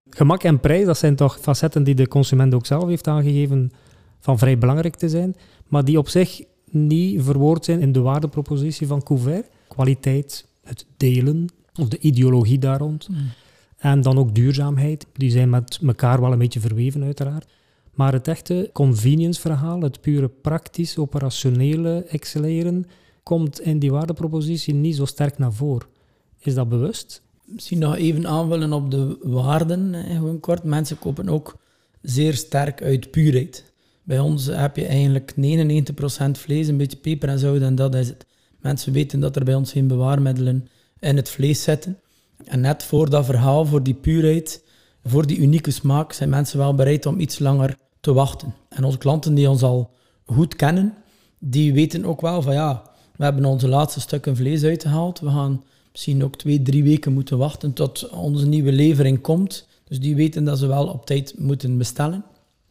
Gemak 0.09 0.43
en 0.43 0.59
prijs, 0.59 0.85
dat 0.85 0.97
zijn 0.97 1.15
toch 1.15 1.39
facetten 1.39 1.83
die 1.83 1.95
de 1.95 2.07
consument 2.07 2.53
ook 2.53 2.65
zelf 2.65 2.87
heeft 2.87 3.07
aangegeven 3.07 3.71
van 4.19 4.37
vrij 4.37 4.57
belangrijk 4.57 4.95
te 4.95 5.09
zijn, 5.09 5.35
maar 5.67 5.85
die 5.85 5.97
op 5.97 6.09
zich 6.09 6.41
niet 6.69 7.23
verwoord 7.23 7.65
zijn 7.65 7.79
in 7.81 7.91
de 7.91 7.99
waardepropositie 7.99 8.87
van 8.87 9.03
Couvert. 9.03 9.49
Kwaliteit, 9.67 10.47
het 10.63 10.85
delen, 10.97 11.47
of 11.77 11.87
de 11.87 11.99
ideologie 11.99 12.59
daar 12.59 12.79
rond. 12.79 13.09
Mm. 13.09 13.17
En 13.77 14.01
dan 14.01 14.17
ook 14.17 14.35
duurzaamheid. 14.35 15.07
Die 15.13 15.31
zijn 15.31 15.49
met 15.49 15.79
elkaar 15.85 16.21
wel 16.21 16.31
een 16.31 16.37
beetje 16.37 16.59
verweven, 16.59 17.03
uiteraard. 17.03 17.47
Maar 17.93 18.13
het 18.13 18.27
echte 18.27 18.69
convenience-verhaal, 18.73 19.81
het 19.81 20.01
pure 20.01 20.27
praktisch, 20.27 20.97
operationele 20.97 22.05
excelleren, 22.09 22.85
komt 23.23 23.61
in 23.61 23.79
die 23.79 23.91
waardepropositie 23.91 24.73
niet 24.73 24.95
zo 24.95 25.05
sterk 25.05 25.37
naar 25.37 25.53
voren. 25.53 25.87
Is 26.39 26.53
dat 26.53 26.69
bewust? 26.69 27.21
Misschien 27.45 27.79
nog 27.79 27.95
even 27.95 28.27
aanvullen 28.27 28.73
op 28.73 28.91
de 28.91 29.17
waarden, 29.21 29.93
gewoon 29.93 30.39
kort. 30.39 30.63
Mensen 30.63 30.99
kopen 30.99 31.29
ook 31.29 31.57
zeer 32.01 32.33
sterk 32.33 32.83
uit 32.83 33.11
puurheid. 33.11 33.71
Bij 34.03 34.19
ons 34.19 34.45
heb 34.45 34.75
je 34.75 34.85
eigenlijk 34.85 35.33
99% 35.35 36.31
vlees, 36.31 36.67
een 36.67 36.77
beetje 36.77 36.97
peper 36.97 37.29
en 37.29 37.39
zout 37.39 37.61
en 37.61 37.75
dat 37.75 37.95
is 37.95 38.07
het. 38.07 38.25
Mensen 38.59 38.93
weten 38.93 39.19
dat 39.19 39.35
er 39.35 39.43
bij 39.43 39.55
ons 39.55 39.71
geen 39.71 39.87
bewaarmiddelen 39.87 40.67
in 41.07 41.15
het 41.15 41.29
vlees 41.29 41.63
zitten. 41.63 41.99
En 42.45 42.59
net 42.59 42.83
voor 42.83 43.09
dat 43.09 43.25
verhaal, 43.25 43.65
voor 43.65 43.83
die 43.83 43.93
puurheid, 43.93 44.63
voor 45.03 45.27
die 45.27 45.37
unieke 45.37 45.71
smaak, 45.71 46.13
zijn 46.13 46.29
mensen 46.29 46.57
wel 46.57 46.75
bereid 46.75 47.05
om 47.05 47.19
iets 47.19 47.39
langer 47.39 47.77
te 47.99 48.13
wachten. 48.13 48.55
En 48.69 48.83
onze 48.83 48.97
klanten 48.97 49.33
die 49.33 49.49
ons 49.49 49.63
al 49.63 49.91
goed 50.25 50.55
kennen, 50.55 50.93
die 51.39 51.73
weten 51.73 52.05
ook 52.05 52.21
wel 52.21 52.41
van 52.41 52.53
ja, 52.53 52.83
we 53.15 53.23
hebben 53.23 53.45
onze 53.45 53.67
laatste 53.67 53.99
stukken 53.99 54.35
vlees 54.35 54.63
uitgehaald. 54.63 55.19
We 55.19 55.29
gaan 55.29 55.63
misschien 55.91 56.23
ook 56.23 56.35
twee, 56.35 56.61
drie 56.61 56.83
weken 56.83 57.13
moeten 57.13 57.37
wachten 57.37 57.73
tot 57.73 58.09
onze 58.09 58.47
nieuwe 58.47 58.71
levering 58.71 59.21
komt. 59.21 59.67
Dus 59.83 59.99
die 59.99 60.15
weten 60.15 60.43
dat 60.43 60.59
ze 60.59 60.67
wel 60.67 60.87
op 60.87 61.05
tijd 61.05 61.33
moeten 61.37 61.77
bestellen. 61.77 62.23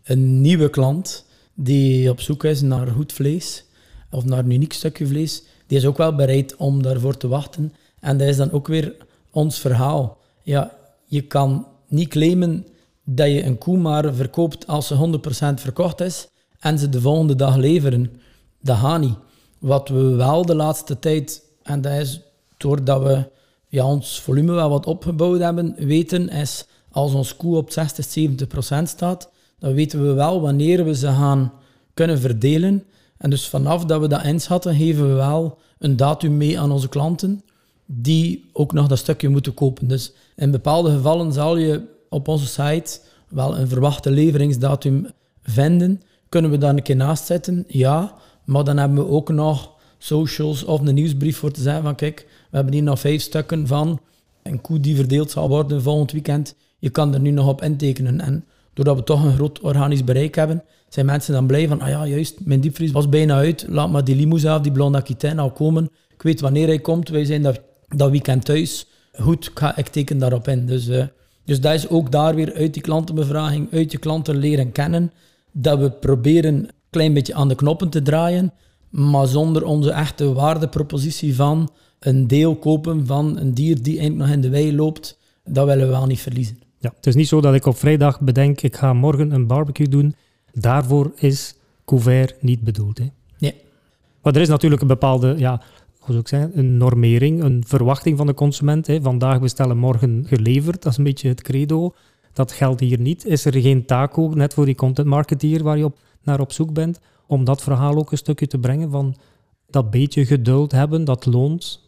Een 0.02 0.40
nieuwe 0.40 0.70
klant 0.70 1.24
die 1.54 2.10
op 2.10 2.20
zoek 2.20 2.44
is 2.44 2.60
naar 2.60 2.86
goed 2.86 3.12
vlees 3.12 3.64
of 4.10 4.24
naar 4.24 4.38
een 4.38 4.50
uniek 4.50 4.72
stukje 4.72 5.06
vlees, 5.06 5.42
die 5.66 5.78
is 5.78 5.86
ook 5.86 5.96
wel 5.96 6.14
bereid 6.14 6.56
om 6.56 6.82
daarvoor 6.82 7.16
te 7.16 7.28
wachten. 7.28 7.72
En 8.00 8.18
dat 8.18 8.28
is 8.28 8.36
dan 8.36 8.50
ook 8.50 8.66
weer 8.66 8.96
ons 9.30 9.58
verhaal. 9.58 10.18
Ja, 10.42 10.72
je 11.04 11.20
kan 11.20 11.66
niet 11.88 12.08
claimen 12.08 12.66
dat 13.04 13.26
je 13.26 13.44
een 13.44 13.58
koe 13.58 13.78
maar 13.78 14.14
verkoopt 14.14 14.66
als 14.66 14.86
ze 14.86 14.94
100% 14.94 15.54
verkocht 15.54 16.00
is 16.00 16.28
en 16.58 16.78
ze 16.78 16.88
de 16.88 17.00
volgende 17.00 17.34
dag 17.34 17.56
leveren. 17.56 18.20
Dat 18.60 18.76
gaat 18.76 19.00
niet. 19.00 19.14
Wat 19.58 19.88
we 19.88 20.02
wel 20.02 20.46
de 20.46 20.54
laatste 20.54 20.98
tijd, 20.98 21.42
en 21.62 21.80
dat 21.80 21.92
is 21.92 22.20
doordat 22.56 23.02
we 23.02 23.24
ja, 23.68 23.86
ons 23.86 24.20
volume 24.20 24.52
wel 24.52 24.70
wat 24.70 24.86
opgebouwd 24.86 25.40
hebben, 25.40 25.74
weten 25.78 26.28
is 26.28 26.66
als 26.90 27.14
ons 27.14 27.36
koe 27.36 27.56
op 27.56 27.70
60, 27.70 28.04
70 28.04 28.46
procent 28.46 28.88
staat, 28.88 29.30
dan 29.58 29.74
weten 29.74 30.06
we 30.06 30.12
wel 30.12 30.40
wanneer 30.40 30.84
we 30.84 30.94
ze 30.94 31.06
gaan 31.06 31.52
kunnen 31.94 32.18
verdelen. 32.18 32.84
En 33.18 33.30
dus 33.30 33.48
vanaf 33.48 33.84
dat 33.84 34.00
we 34.00 34.08
dat 34.08 34.24
inschatten, 34.24 34.74
geven 34.74 35.08
we 35.08 35.14
wel 35.14 35.58
een 35.78 35.96
datum 35.96 36.36
mee 36.36 36.60
aan 36.60 36.72
onze 36.72 36.88
klanten 36.88 37.42
die 37.86 38.44
ook 38.52 38.72
nog 38.72 38.86
dat 38.86 38.98
stukje 38.98 39.28
moeten 39.28 39.54
kopen. 39.54 39.88
Dus 39.88 40.12
in 40.36 40.50
bepaalde 40.50 40.90
gevallen 40.90 41.32
zal 41.32 41.56
je 41.56 41.82
op 42.08 42.28
onze 42.28 42.46
site 42.46 42.98
wel 43.28 43.58
een 43.58 43.68
verwachte 43.68 44.10
leveringsdatum 44.10 45.06
vinden. 45.42 46.02
Kunnen 46.28 46.50
we 46.50 46.58
daar 46.58 46.74
een 46.74 46.82
keer 46.82 46.96
naast 46.96 47.26
zetten? 47.26 47.64
Ja, 47.66 48.14
maar 48.44 48.64
dan 48.64 48.76
hebben 48.76 48.98
we 48.98 49.10
ook 49.10 49.28
nog 49.28 49.74
socials 49.98 50.64
of 50.64 50.80
een 50.80 50.94
nieuwsbrief 50.94 51.36
voor 51.36 51.50
te 51.50 51.60
zeggen 51.60 51.82
van 51.82 51.94
kijk, 51.94 52.26
we 52.50 52.56
hebben 52.56 52.74
hier 52.74 52.82
nog 52.82 53.00
vijf 53.00 53.22
stukken 53.22 53.66
van 53.66 54.00
een 54.42 54.60
koe 54.60 54.80
die 54.80 54.96
verdeeld 54.96 55.30
zal 55.30 55.48
worden 55.48 55.82
volgend 55.82 56.12
weekend. 56.12 56.54
Je 56.78 56.90
kan 56.90 57.14
er 57.14 57.20
nu 57.20 57.30
nog 57.30 57.48
op 57.48 57.62
intekenen. 57.62 58.20
En 58.20 58.44
doordat 58.72 58.96
we 58.96 59.02
toch 59.02 59.24
een 59.24 59.34
groot 59.34 59.60
organisch 59.60 60.04
bereik 60.04 60.34
hebben, 60.34 60.64
zijn 60.88 61.06
mensen 61.06 61.32
dan 61.32 61.46
blij 61.46 61.68
van, 61.68 61.80
ah 61.80 61.88
ja, 61.88 62.06
juist, 62.06 62.44
mijn 62.44 62.60
diepvries 62.60 62.92
was 62.92 63.08
bijna 63.08 63.34
uit, 63.34 63.66
laat 63.68 63.90
maar 63.90 64.04
die 64.04 64.16
limousin 64.16 64.52
of 64.52 64.60
die 64.60 64.72
blonde 64.72 64.98
aquitaine 64.98 65.40
al 65.40 65.50
komen. 65.50 65.90
Ik 66.14 66.22
weet 66.22 66.40
wanneer 66.40 66.66
hij 66.66 66.78
komt, 66.78 67.08
wij 67.08 67.24
zijn 67.24 67.42
dat, 67.42 67.60
dat 67.88 68.10
weekend 68.10 68.44
thuis. 68.44 68.86
Goed, 69.12 69.50
ga, 69.54 69.76
ik 69.76 69.86
teken 69.86 70.18
daarop 70.18 70.48
in. 70.48 70.66
Dus, 70.66 70.88
uh, 70.88 71.04
dus 71.44 71.60
dat 71.60 71.74
is 71.74 71.88
ook 71.88 72.12
daar 72.12 72.34
weer 72.34 72.54
uit 72.54 72.74
die 72.74 72.82
klantenbevraging, 72.82 73.72
uit 73.72 73.92
je 73.92 73.98
klanten 73.98 74.36
leren 74.36 74.72
kennen, 74.72 75.12
dat 75.52 75.78
we 75.78 75.90
proberen 75.90 76.54
een 76.54 76.70
klein 76.90 77.14
beetje 77.14 77.34
aan 77.34 77.48
de 77.48 77.54
knoppen 77.54 77.88
te 77.88 78.02
draaien, 78.02 78.52
maar 78.90 79.26
zonder 79.26 79.64
onze 79.64 79.90
echte 79.90 80.32
waardepropositie 80.32 81.34
van 81.34 81.70
een 81.98 82.26
deel 82.26 82.56
kopen 82.56 83.06
van 83.06 83.38
een 83.38 83.54
dier 83.54 83.82
die 83.82 83.98
eigenlijk 83.98 84.28
nog 84.28 84.36
in 84.36 84.40
de 84.40 84.48
wei 84.48 84.76
loopt, 84.76 85.18
dat 85.44 85.66
willen 85.66 85.86
we 85.86 85.92
wel 85.92 86.06
niet 86.06 86.20
verliezen. 86.20 86.58
Ja, 86.78 86.92
het 86.96 87.06
is 87.06 87.14
niet 87.14 87.28
zo 87.28 87.40
dat 87.40 87.54
ik 87.54 87.66
op 87.66 87.76
vrijdag 87.76 88.20
bedenk, 88.20 88.60
ik 88.60 88.76
ga 88.76 88.92
morgen 88.92 89.30
een 89.30 89.46
barbecue 89.46 89.88
doen. 89.88 90.14
Daarvoor 90.52 91.12
is 91.16 91.54
couvert 91.84 92.42
niet 92.42 92.60
bedoeld. 92.60 92.98
Hè? 92.98 93.06
Nee. 93.38 93.54
Maar 94.22 94.34
er 94.34 94.40
is 94.40 94.48
natuurlijk 94.48 94.82
een 94.82 94.88
bepaalde, 94.88 95.34
ja, 95.38 95.62
hoe 96.06 96.16
ik 96.16 96.30
een 96.30 96.76
normering, 96.76 97.42
een 97.42 97.64
verwachting 97.66 98.16
van 98.16 98.26
de 98.26 98.34
consument. 98.34 98.86
Hè? 98.86 99.00
Vandaag 99.00 99.40
bestellen, 99.40 99.76
morgen 99.76 100.24
geleverd. 100.26 100.82
Dat 100.82 100.92
is 100.92 100.98
een 100.98 101.04
beetje 101.04 101.28
het 101.28 101.42
credo. 101.42 101.94
Dat 102.32 102.52
geldt 102.52 102.80
hier 102.80 103.00
niet. 103.00 103.24
Is 103.24 103.44
er 103.44 103.60
geen 103.60 103.86
taco, 103.86 104.32
net 104.34 104.54
voor 104.54 104.64
die 104.64 104.74
content 104.74 105.08
marketeer 105.08 105.62
waar 105.62 105.78
je 105.78 105.84
op, 105.84 105.98
naar 106.22 106.40
op 106.40 106.52
zoek 106.52 106.72
bent, 106.72 107.00
om 107.26 107.44
dat 107.44 107.62
verhaal 107.62 107.96
ook 107.96 108.12
een 108.12 108.18
stukje 108.18 108.46
te 108.46 108.58
brengen 108.58 108.90
van 108.90 109.16
dat 109.70 109.90
beetje 109.90 110.26
geduld 110.26 110.72
hebben, 110.72 111.04
dat 111.04 111.26
loont? 111.26 111.80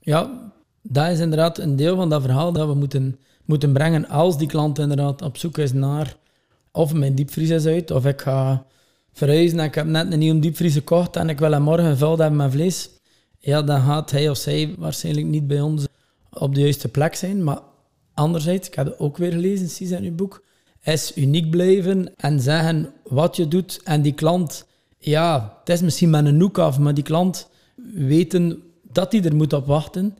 Ja, 0.00 0.52
dat 0.82 1.10
is 1.10 1.18
inderdaad 1.18 1.58
een 1.58 1.76
deel 1.76 1.96
van 1.96 2.08
dat 2.08 2.22
verhaal 2.22 2.52
dat 2.52 2.68
we 2.68 2.74
moeten, 2.74 3.18
moeten 3.44 3.72
brengen 3.72 4.08
als 4.08 4.38
die 4.38 4.48
klant 4.48 4.78
inderdaad 4.78 5.22
op 5.22 5.36
zoek 5.36 5.58
is 5.58 5.72
naar 5.72 6.16
of 6.72 6.94
mijn 6.94 7.14
diepvries 7.14 7.50
is 7.50 7.66
uit, 7.66 7.90
of 7.90 8.06
ik 8.06 8.20
ga 8.20 8.66
verhuizen 9.12 9.58
en 9.58 9.64
ik 9.64 9.74
heb 9.74 9.86
net 9.86 10.12
een 10.12 10.18
nieuwe 10.18 10.40
diepvries 10.40 10.74
gekocht 10.74 11.16
en 11.16 11.28
ik 11.28 11.38
wil 11.38 11.52
hem 11.52 11.62
morgen 11.62 11.90
gevuld 11.90 12.18
hebben 12.18 12.36
met 12.36 12.52
vlees. 12.52 12.95
Ja, 13.46 13.62
dan 13.62 13.80
gaat 13.80 14.10
hij 14.10 14.28
of 14.28 14.36
zij 14.36 14.74
waarschijnlijk 14.78 15.26
niet 15.26 15.46
bij 15.46 15.60
ons 15.60 15.86
op 16.32 16.54
de 16.54 16.60
juiste 16.60 16.88
plek 16.88 17.14
zijn. 17.14 17.44
Maar 17.44 17.58
anderzijds, 18.14 18.68
ik 18.68 18.74
heb 18.74 18.86
het 18.86 18.98
ook 18.98 19.16
weer 19.16 19.32
gelezen, 19.32 19.68
zie 19.68 19.96
in 19.96 20.04
uw 20.04 20.14
boek, 20.14 20.44
is 20.82 21.12
uniek 21.16 21.50
blijven 21.50 22.16
en 22.16 22.40
zeggen 22.40 22.92
wat 23.04 23.36
je 23.36 23.48
doet. 23.48 23.80
En 23.84 24.02
die 24.02 24.12
klant, 24.12 24.66
ja, 24.98 25.56
het 25.58 25.68
is 25.68 25.80
misschien 25.80 26.10
met 26.10 26.26
een 26.26 26.36
noek 26.36 26.58
af, 26.58 26.78
maar 26.78 26.94
die 26.94 27.04
klant 27.04 27.48
weten 27.94 28.62
dat 28.92 29.12
hij 29.12 29.22
er 29.22 29.36
moet 29.36 29.52
op 29.52 29.66
wachten. 29.66 30.16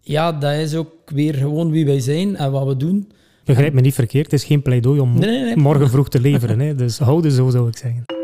Ja, 0.00 0.32
dat 0.32 0.52
is 0.52 0.74
ook 0.74 0.92
weer 1.06 1.34
gewoon 1.34 1.70
wie 1.70 1.86
wij 1.86 2.00
zijn 2.00 2.36
en 2.36 2.52
wat 2.52 2.66
we 2.66 2.76
doen. 2.76 3.12
Begrijp 3.44 3.72
me 3.72 3.80
niet 3.80 3.94
verkeerd, 3.94 4.30
het 4.30 4.40
is 4.40 4.44
geen 4.44 4.62
pleidooi 4.62 5.00
om 5.00 5.10
morgen 5.54 5.90
vroeg 5.90 6.08
te 6.08 6.20
leveren. 6.20 6.60
hè. 6.60 6.74
Dus 6.74 6.98
houden 6.98 7.32
zo, 7.32 7.50
zou 7.50 7.68
ik 7.68 7.76
zeggen. 7.76 8.19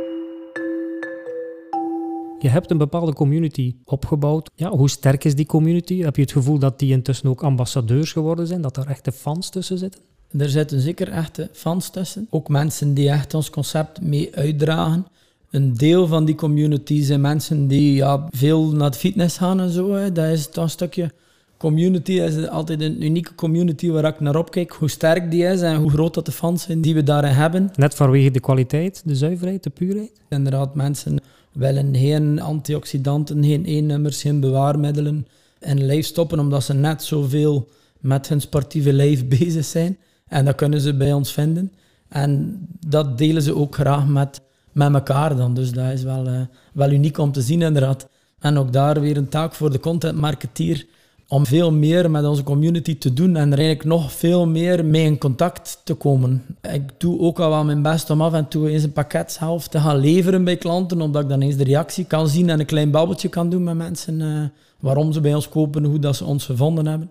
Je 2.39 2.49
hebt 2.49 2.71
een 2.71 2.79
bepaalde 2.79 3.13
community 3.13 3.75
opgebouwd. 3.85 4.51
Ja, 4.55 4.71
hoe 4.71 4.91
sterk 4.91 5.25
is 5.25 5.35
die 5.35 5.47
community? 5.47 6.03
Heb 6.03 6.17
je 6.17 6.23
het 6.23 6.33
gevoel 6.33 6.59
dat 6.59 6.79
die 6.79 6.93
intussen 6.93 7.29
ook 7.29 7.43
ambassadeurs 7.43 8.13
geworden 8.13 8.47
zijn? 8.47 8.61
Dat 8.61 8.77
er 8.77 8.87
echte 8.87 9.13
fans 9.13 9.51
tussen 9.51 9.79
zitten? 9.79 10.01
Er 10.39 10.49
zitten 10.49 10.81
zeker 10.81 11.09
echte 11.09 11.49
fans 11.53 11.91
tussen. 11.91 12.27
Ook 12.31 12.49
mensen 12.49 12.95
die 12.95 13.11
echt 13.11 13.35
ons 13.35 13.51
concept 13.51 14.01
mee 14.01 14.37
uitdragen. 14.37 15.07
Een 15.51 15.75
deel 15.75 16.07
van 16.07 16.25
die 16.25 16.35
community 16.35 17.03
zijn 17.03 17.21
mensen 17.21 17.69
die 17.69 17.95
ja, 17.95 18.29
veel 18.31 18.73
naar 18.73 18.91
de 18.91 18.99
fitness 18.99 19.39
gaan 19.39 19.61
en 19.61 19.71
zo. 19.71 19.93
Hè. 19.93 20.13
Dat 20.13 20.33
is 20.33 20.49
toch 20.49 20.65
een 20.65 20.71
stukje 20.71 21.13
community. 21.57 22.13
is 22.13 22.49
altijd 22.49 22.81
een 22.81 23.05
unieke 23.05 23.35
community 23.35 23.91
waar 23.91 24.05
ik 24.05 24.21
naar 24.21 24.37
opkijk. 24.37 24.73
Hoe 24.73 24.91
sterk 24.91 25.31
die 25.31 25.45
is 25.45 25.61
en 25.61 25.77
hoe 25.77 25.91
groot 25.91 26.15
dat 26.15 26.27
de 26.27 26.33
fans 26.33 26.63
zijn 26.63 26.81
die 26.81 26.95
we 26.95 27.03
daarin 27.03 27.33
hebben. 27.33 27.71
Net 27.77 27.95
vanwege 27.95 28.31
de 28.31 28.41
kwaliteit, 28.41 29.03
de 29.05 29.15
zuiverheid, 29.15 29.63
de 29.63 29.71
puurheid? 29.71 30.13
Inderdaad, 30.29 30.75
mensen 30.75 31.19
willen 31.57 31.97
geen 31.97 32.41
antioxidanten, 32.41 33.45
geen 33.45 33.65
E-nummers, 33.67 34.23
geen 34.23 34.41
bewaarmiddelen 34.41 35.27
in 35.61 35.87
lijf 35.87 36.07
stoppen, 36.07 36.39
omdat 36.39 36.65
ze 36.65 36.75
net 36.75 37.03
zoveel 37.03 37.69
met 38.01 38.29
hun 38.29 38.41
sportieve 38.41 38.93
lijf 38.93 39.29
bezig 39.39 39.65
zijn. 39.65 39.99
En 40.27 40.45
dat 40.45 40.55
kunnen 40.55 40.81
ze 40.81 40.95
bij 40.95 41.13
ons 41.13 41.33
vinden. 41.33 41.73
En 42.09 42.61
dat 42.87 43.19
delen 43.19 43.43
ze 43.43 43.57
ook 43.57 43.75
graag 43.75 44.07
met, 44.07 44.41
met 44.73 44.95
elkaar 44.95 45.37
dan. 45.37 45.55
Dus 45.55 45.73
dat 45.73 45.93
is 45.93 46.03
wel, 46.03 46.27
uh, 46.27 46.41
wel 46.73 46.91
uniek 46.91 47.19
om 47.19 47.33
te 47.33 47.43
zien 47.43 47.63
inderdaad. 47.63 48.09
En 48.39 48.59
ook 48.59 48.73
daar 48.73 49.01
weer 49.01 49.17
een 49.17 49.29
taak 49.29 49.55
voor 49.55 49.71
de 49.71 49.81
content 49.81 50.19
marketeer 50.19 50.87
om 51.29 51.47
veel 51.47 51.73
meer 51.73 52.11
met 52.11 52.25
onze 52.25 52.43
community 52.43 52.99
te 52.99 53.13
doen 53.13 53.37
en 53.37 53.53
er 53.53 53.59
eigenlijk 53.59 53.85
nog 53.85 54.13
veel 54.13 54.47
meer 54.47 54.85
mee 54.85 55.05
in 55.05 55.19
contact 55.19 55.81
te 55.85 55.95
komen. 55.95 56.43
Ik 56.73 56.91
doe 56.99 57.21
ook 57.21 57.41
al 57.41 57.51
wel 57.51 57.65
mijn 57.65 57.83
best 57.83 58.11
om 58.11 58.21
af 58.21 58.33
en 58.33 58.49
toe 58.49 58.71
eens 58.71 58.83
een 58.83 58.93
pakket 58.93 59.33
zelf 59.33 59.69
te 59.69 59.81
gaan 59.81 59.97
leveren 59.97 60.45
bij 60.45 60.57
klanten, 60.57 61.01
omdat 61.01 61.23
ik 61.23 61.29
dan 61.29 61.41
eens 61.41 61.57
de 61.57 61.65
reactie 61.65 62.05
kan 62.05 62.29
zien 62.29 62.51
en 62.51 62.61
een 62.61 62.67
klein 62.67 62.91
babbeltje 62.91 63.29
kan 63.29 63.51
doen 63.51 63.65
met 63.65 63.77
mensen, 63.77 64.21
uh, 64.21 64.45
waarom 64.81 65.13
ze 65.13 65.21
bij 65.21 65.35
ons 65.35 65.49
kopen, 65.49 65.85
hoe 65.85 65.99
dat 65.99 66.17
ze 66.17 66.25
ons 66.25 66.45
gevonden 66.45 66.87
hebben. 66.87 67.11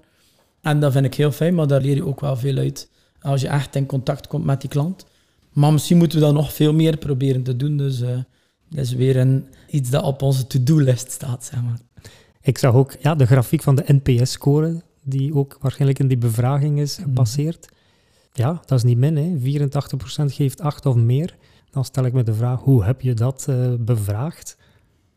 En 0.62 0.80
dat 0.80 0.92
vind 0.92 1.06
ik 1.06 1.14
heel 1.14 1.32
fijn, 1.32 1.56
maar 1.56 1.68
daar 1.68 1.82
leer 1.82 1.96
je 1.96 2.06
ook 2.06 2.20
wel 2.20 2.36
veel 2.36 2.58
uit 2.58 2.90
als 3.22 3.42
je 3.42 3.48
echt 3.48 3.76
in 3.76 3.86
contact 3.86 4.28
komt 4.28 4.46
met 4.46 4.62
die 4.62 4.70
klant. 4.70 5.06
Maar 5.54 5.74
misschien 5.74 5.98
moeten 5.98 6.20
we 6.20 6.26
dat 6.26 6.34
nog 6.34 6.54
veel 6.54 6.74
meer 6.74 6.98
proberen 6.98 7.44
te 7.44 7.56
doen, 7.56 7.78
dus 7.78 8.02
uh, 8.02 8.10
dat 8.70 8.86
is 8.86 8.94
weer 8.94 9.18
een, 9.18 9.46
iets 9.70 9.90
dat 9.90 10.04
op 10.04 10.22
onze 10.22 10.48
to-do-list 10.48 11.12
staat, 11.12 11.44
zeg 11.44 11.62
maar. 11.64 11.80
Ik 12.46 12.58
zag 12.58 12.74
ook 12.74 12.96
ja, 13.02 13.16
de 13.16 13.26
grafiek 13.26 13.64
van 13.64 13.76
de 13.76 13.84
NPS-score, 14.04 14.82
die 15.04 15.36
ook 15.36 15.58
waarschijnlijk 15.62 16.00
in 16.00 16.08
die 16.08 16.18
bevraging 16.18 16.80
is 16.80 16.98
mhm. 16.98 17.08
gepasseerd. 17.08 17.70
Ja, 18.34 18.62
dat 18.66 18.78
is 18.78 18.84
niet 18.84 18.98
min, 18.98 19.16
hè. 19.18 19.60
84% 20.24 20.26
geeft 20.26 20.62
8 20.62 20.86
of 20.86 20.96
meer. 20.96 21.36
Dan 21.72 21.86
stel 21.86 22.06
ik 22.06 22.14
me 22.14 22.24
de 22.24 22.34
vraag, 22.34 22.60
hoe 22.60 22.84
heb 22.84 23.02
je 23.02 23.14
dat 23.14 23.46
uh, 23.50 23.74
bevraagd? 23.80 24.58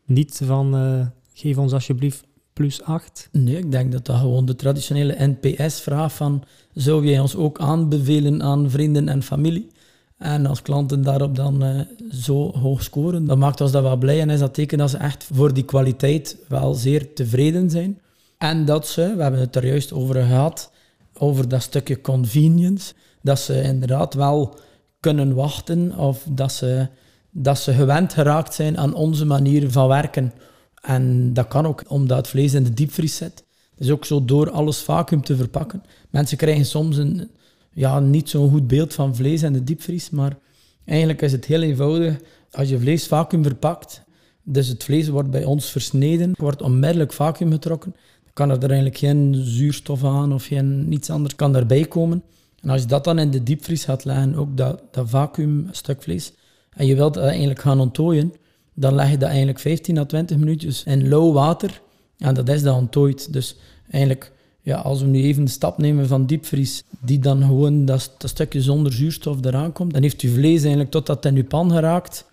Niet 0.05 0.41
van, 0.43 0.75
uh, 0.75 1.05
geef 1.33 1.57
ons 1.57 1.73
alsjeblieft 1.73 2.23
plus 2.53 2.83
8? 2.83 3.29
Nee, 3.31 3.57
ik 3.57 3.71
denk 3.71 3.91
dat 3.91 4.05
dat 4.05 4.19
gewoon 4.19 4.45
de 4.45 4.55
traditionele 4.55 5.37
NPS-vraag 5.41 6.13
van, 6.13 6.43
zou 6.73 7.05
jij 7.05 7.19
ons 7.19 7.35
ook 7.35 7.59
aanbevelen 7.59 8.43
aan 8.43 8.69
vrienden 8.69 9.09
en 9.09 9.23
familie? 9.23 9.69
En 10.19 10.45
als 10.45 10.61
klanten 10.61 11.03
daarop 11.03 11.35
dan 11.35 11.63
uh, 11.63 11.79
zo 12.11 12.51
hoog 12.51 12.83
scoren, 12.83 13.25
dan 13.25 13.39
maakt 13.39 13.61
ons 13.61 13.71
dat 13.71 13.83
wel 13.83 13.97
blij 13.97 14.21
en 14.21 14.29
is 14.29 14.39
dat 14.39 14.53
teken 14.53 14.77
dat 14.77 14.89
ze 14.89 14.97
echt 14.97 15.27
voor 15.33 15.53
die 15.53 15.63
kwaliteit 15.63 16.37
wel 16.47 16.73
zeer 16.73 17.13
tevreden 17.13 17.69
zijn. 17.69 17.99
En 18.37 18.65
dat 18.65 18.87
ze, 18.87 19.13
we 19.15 19.21
hebben 19.21 19.39
het 19.39 19.55
er 19.55 19.65
juist 19.65 19.93
over 19.93 20.15
gehad, 20.15 20.71
over 21.13 21.47
dat 21.47 21.61
stukje 21.61 22.01
convenience, 22.01 22.93
dat 23.21 23.39
ze 23.39 23.61
inderdaad 23.61 24.13
wel 24.13 24.59
kunnen 24.99 25.35
wachten 25.35 25.97
of 25.97 26.25
dat 26.29 26.51
ze, 26.51 26.87
dat 27.31 27.59
ze 27.59 27.73
gewend 27.73 28.13
geraakt 28.13 28.53
zijn 28.53 28.77
aan 28.77 28.93
onze 28.93 29.25
manier 29.25 29.71
van 29.71 29.87
werken. 29.87 30.33
En 30.81 31.33
dat 31.33 31.47
kan 31.47 31.65
ook 31.67 31.83
omdat 31.87 32.17
het 32.17 32.27
vlees 32.27 32.53
in 32.53 32.63
de 32.63 32.73
diepvries 32.73 33.15
zit. 33.15 33.43
Dus 33.75 33.91
ook 33.91 34.05
zo 34.05 34.25
door 34.25 34.51
alles 34.51 34.81
vacuüm 34.81 35.21
te 35.23 35.35
verpakken. 35.35 35.83
Mensen 36.09 36.37
krijgen 36.37 36.65
soms 36.65 36.97
een, 36.97 37.31
ja, 37.71 37.99
niet 37.99 38.29
zo'n 38.29 38.49
goed 38.49 38.67
beeld 38.67 38.93
van 38.93 39.15
vlees 39.15 39.41
en 39.41 39.53
de 39.53 39.63
diepvries, 39.63 40.09
maar 40.09 40.37
eigenlijk 40.85 41.21
is 41.21 41.31
het 41.31 41.45
heel 41.45 41.61
eenvoudig. 41.61 42.19
Als 42.51 42.69
je 42.69 42.79
vlees 42.79 43.07
vacuüm 43.07 43.43
verpakt, 43.43 44.03
dus 44.43 44.67
het 44.67 44.83
vlees 44.83 45.07
wordt 45.07 45.29
bij 45.29 45.43
ons 45.43 45.71
versneden, 45.71 46.31
wordt 46.37 46.61
onmiddellijk 46.61 47.13
vacuüm 47.13 47.51
getrokken, 47.51 47.95
dan 48.23 48.33
kan 48.33 48.49
er 48.49 48.59
eigenlijk 48.59 48.97
geen 48.97 49.35
zuurstof 49.35 50.03
aan 50.03 50.33
of 50.33 50.45
geen, 50.45 50.89
niets 50.89 51.09
anders 51.09 51.35
kan 51.35 51.53
daarbij 51.53 51.85
komen. 51.85 52.23
En 52.61 52.69
als 52.69 52.81
je 52.81 52.87
dat 52.87 53.03
dan 53.03 53.19
in 53.19 53.31
de 53.31 53.43
diepvries 53.43 53.83
gaat 53.83 54.05
leggen, 54.05 54.35
ook 54.35 54.57
dat, 54.57 54.81
dat 54.91 55.09
vacuüm 55.09 55.69
vlees, 55.99 56.33
en 56.69 56.85
je 56.85 56.95
wilt 56.95 57.13
dat 57.13 57.23
eigenlijk 57.23 57.59
gaan 57.59 57.79
onttooien, 57.79 58.33
dan 58.73 58.95
leg 58.95 59.11
je 59.11 59.17
dat 59.17 59.29
eigenlijk 59.29 59.59
15 59.59 59.97
à 59.97 60.05
20 60.05 60.37
minuutjes 60.37 60.83
in 60.83 61.09
lauw 61.09 61.31
water 61.31 61.81
en 62.19 62.33
dat 62.33 62.49
is 62.49 62.63
dan 62.63 62.77
onttooid. 62.77 63.33
Dus 63.33 63.55
eigenlijk 63.89 64.31
ja, 64.69 64.77
als 64.77 65.01
we 65.01 65.07
nu 65.07 65.23
even 65.23 65.45
de 65.45 65.51
stap 65.51 65.77
nemen 65.77 66.07
van 66.07 66.25
diepvries, 66.25 66.83
die 66.99 67.19
dan 67.19 67.41
gewoon 67.41 67.85
dat, 67.85 68.15
dat 68.17 68.29
stukje 68.29 68.61
zonder 68.61 68.93
zuurstof 68.93 69.45
eraan 69.45 69.71
komt, 69.71 69.93
dan 69.93 70.01
heeft 70.01 70.21
uw 70.21 70.33
vlees 70.33 70.59
eigenlijk 70.59 70.91
totdat 70.91 71.23
het 71.23 71.25
in 71.25 71.35
uw 71.35 71.47
pan 71.47 71.71
geraakt, 71.71 72.25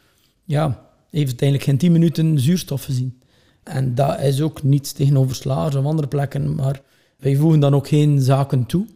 ja, 0.45 0.89
heeft 1.11 1.41
het 1.41 1.63
geen 1.63 1.79
10 1.79 1.93
minuten 1.93 2.41
zuurstof 2.41 2.85
gezien. 2.85 3.21
En 3.63 3.95
dat 3.95 4.21
is 4.21 4.41
ook 4.41 4.63
niets 4.63 4.93
tegenover 4.93 5.35
slagers 5.35 5.75
of 5.75 5.85
andere 5.85 6.09
plekken, 6.09 6.55
maar 6.55 6.81
wij 7.19 7.37
voegen 7.37 7.61
dan 7.61 7.75
ook 7.75 7.89
geen 7.89 8.21
zaken 8.21 8.67
toe, 8.67 8.87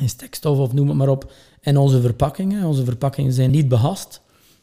in 0.00 0.08
stikstof 0.08 0.58
of 0.58 0.72
noem 0.72 0.88
het 0.88 0.96
maar 0.96 1.08
op, 1.08 1.32
in 1.60 1.76
onze 1.76 2.00
verpakkingen. 2.00 2.64
Onze 2.64 2.84
verpakkingen 2.84 3.32
zijn 3.32 3.50
niet 3.50 3.68
behast. 3.68 4.20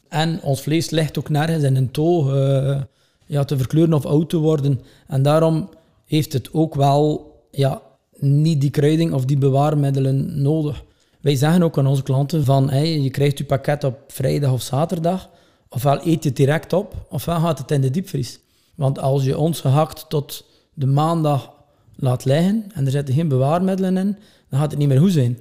En 0.08 0.42
ons 0.42 0.60
vlees 0.60 0.90
ligt 0.90 1.18
ook 1.18 1.28
nergens 1.28 1.62
in 1.62 1.76
een 1.76 1.90
toog 1.90 2.34
uh, 2.34 2.80
ja, 3.26 3.44
te 3.44 3.56
verkleuren 3.56 3.94
of 3.94 4.06
oud 4.06 4.28
te 4.28 4.36
worden. 4.36 4.80
En 5.06 5.22
daarom 5.22 5.68
heeft 6.04 6.32
het 6.32 6.52
ook 6.52 6.74
wel 6.74 7.32
ja, 7.56 7.82
niet 8.18 8.60
die 8.60 8.70
kruiding 8.70 9.12
of 9.12 9.24
die 9.24 9.38
bewaarmiddelen 9.38 10.42
nodig. 10.42 10.84
Wij 11.20 11.36
zeggen 11.36 11.62
ook 11.62 11.78
aan 11.78 11.86
onze 11.86 12.02
klanten 12.02 12.44
van 12.44 12.84
je 13.02 13.10
krijgt 13.10 13.38
je 13.38 13.44
pakket 13.44 13.84
op 13.84 13.98
vrijdag 14.06 14.52
of 14.52 14.62
zaterdag. 14.62 15.30
Ofwel 15.68 16.06
eet 16.06 16.22
je 16.22 16.28
het 16.28 16.36
direct 16.36 16.72
op, 16.72 17.06
ofwel 17.08 17.40
gaat 17.40 17.58
het 17.58 17.70
in 17.70 17.80
de 17.80 17.90
diepvries. 17.90 18.40
Want 18.74 18.98
als 18.98 19.24
je 19.24 19.38
ons 19.38 19.60
gehakt 19.60 20.08
tot 20.08 20.44
de 20.74 20.86
maandag 20.86 21.52
laat 21.96 22.24
liggen 22.24 22.64
en 22.74 22.84
er 22.84 22.90
zitten 22.90 23.14
geen 23.14 23.28
bewaarmiddelen 23.28 23.96
in, 23.96 24.16
dan 24.48 24.60
gaat 24.60 24.70
het 24.70 24.78
niet 24.78 24.88
meer 24.88 24.98
goed 24.98 25.12
zijn. 25.12 25.38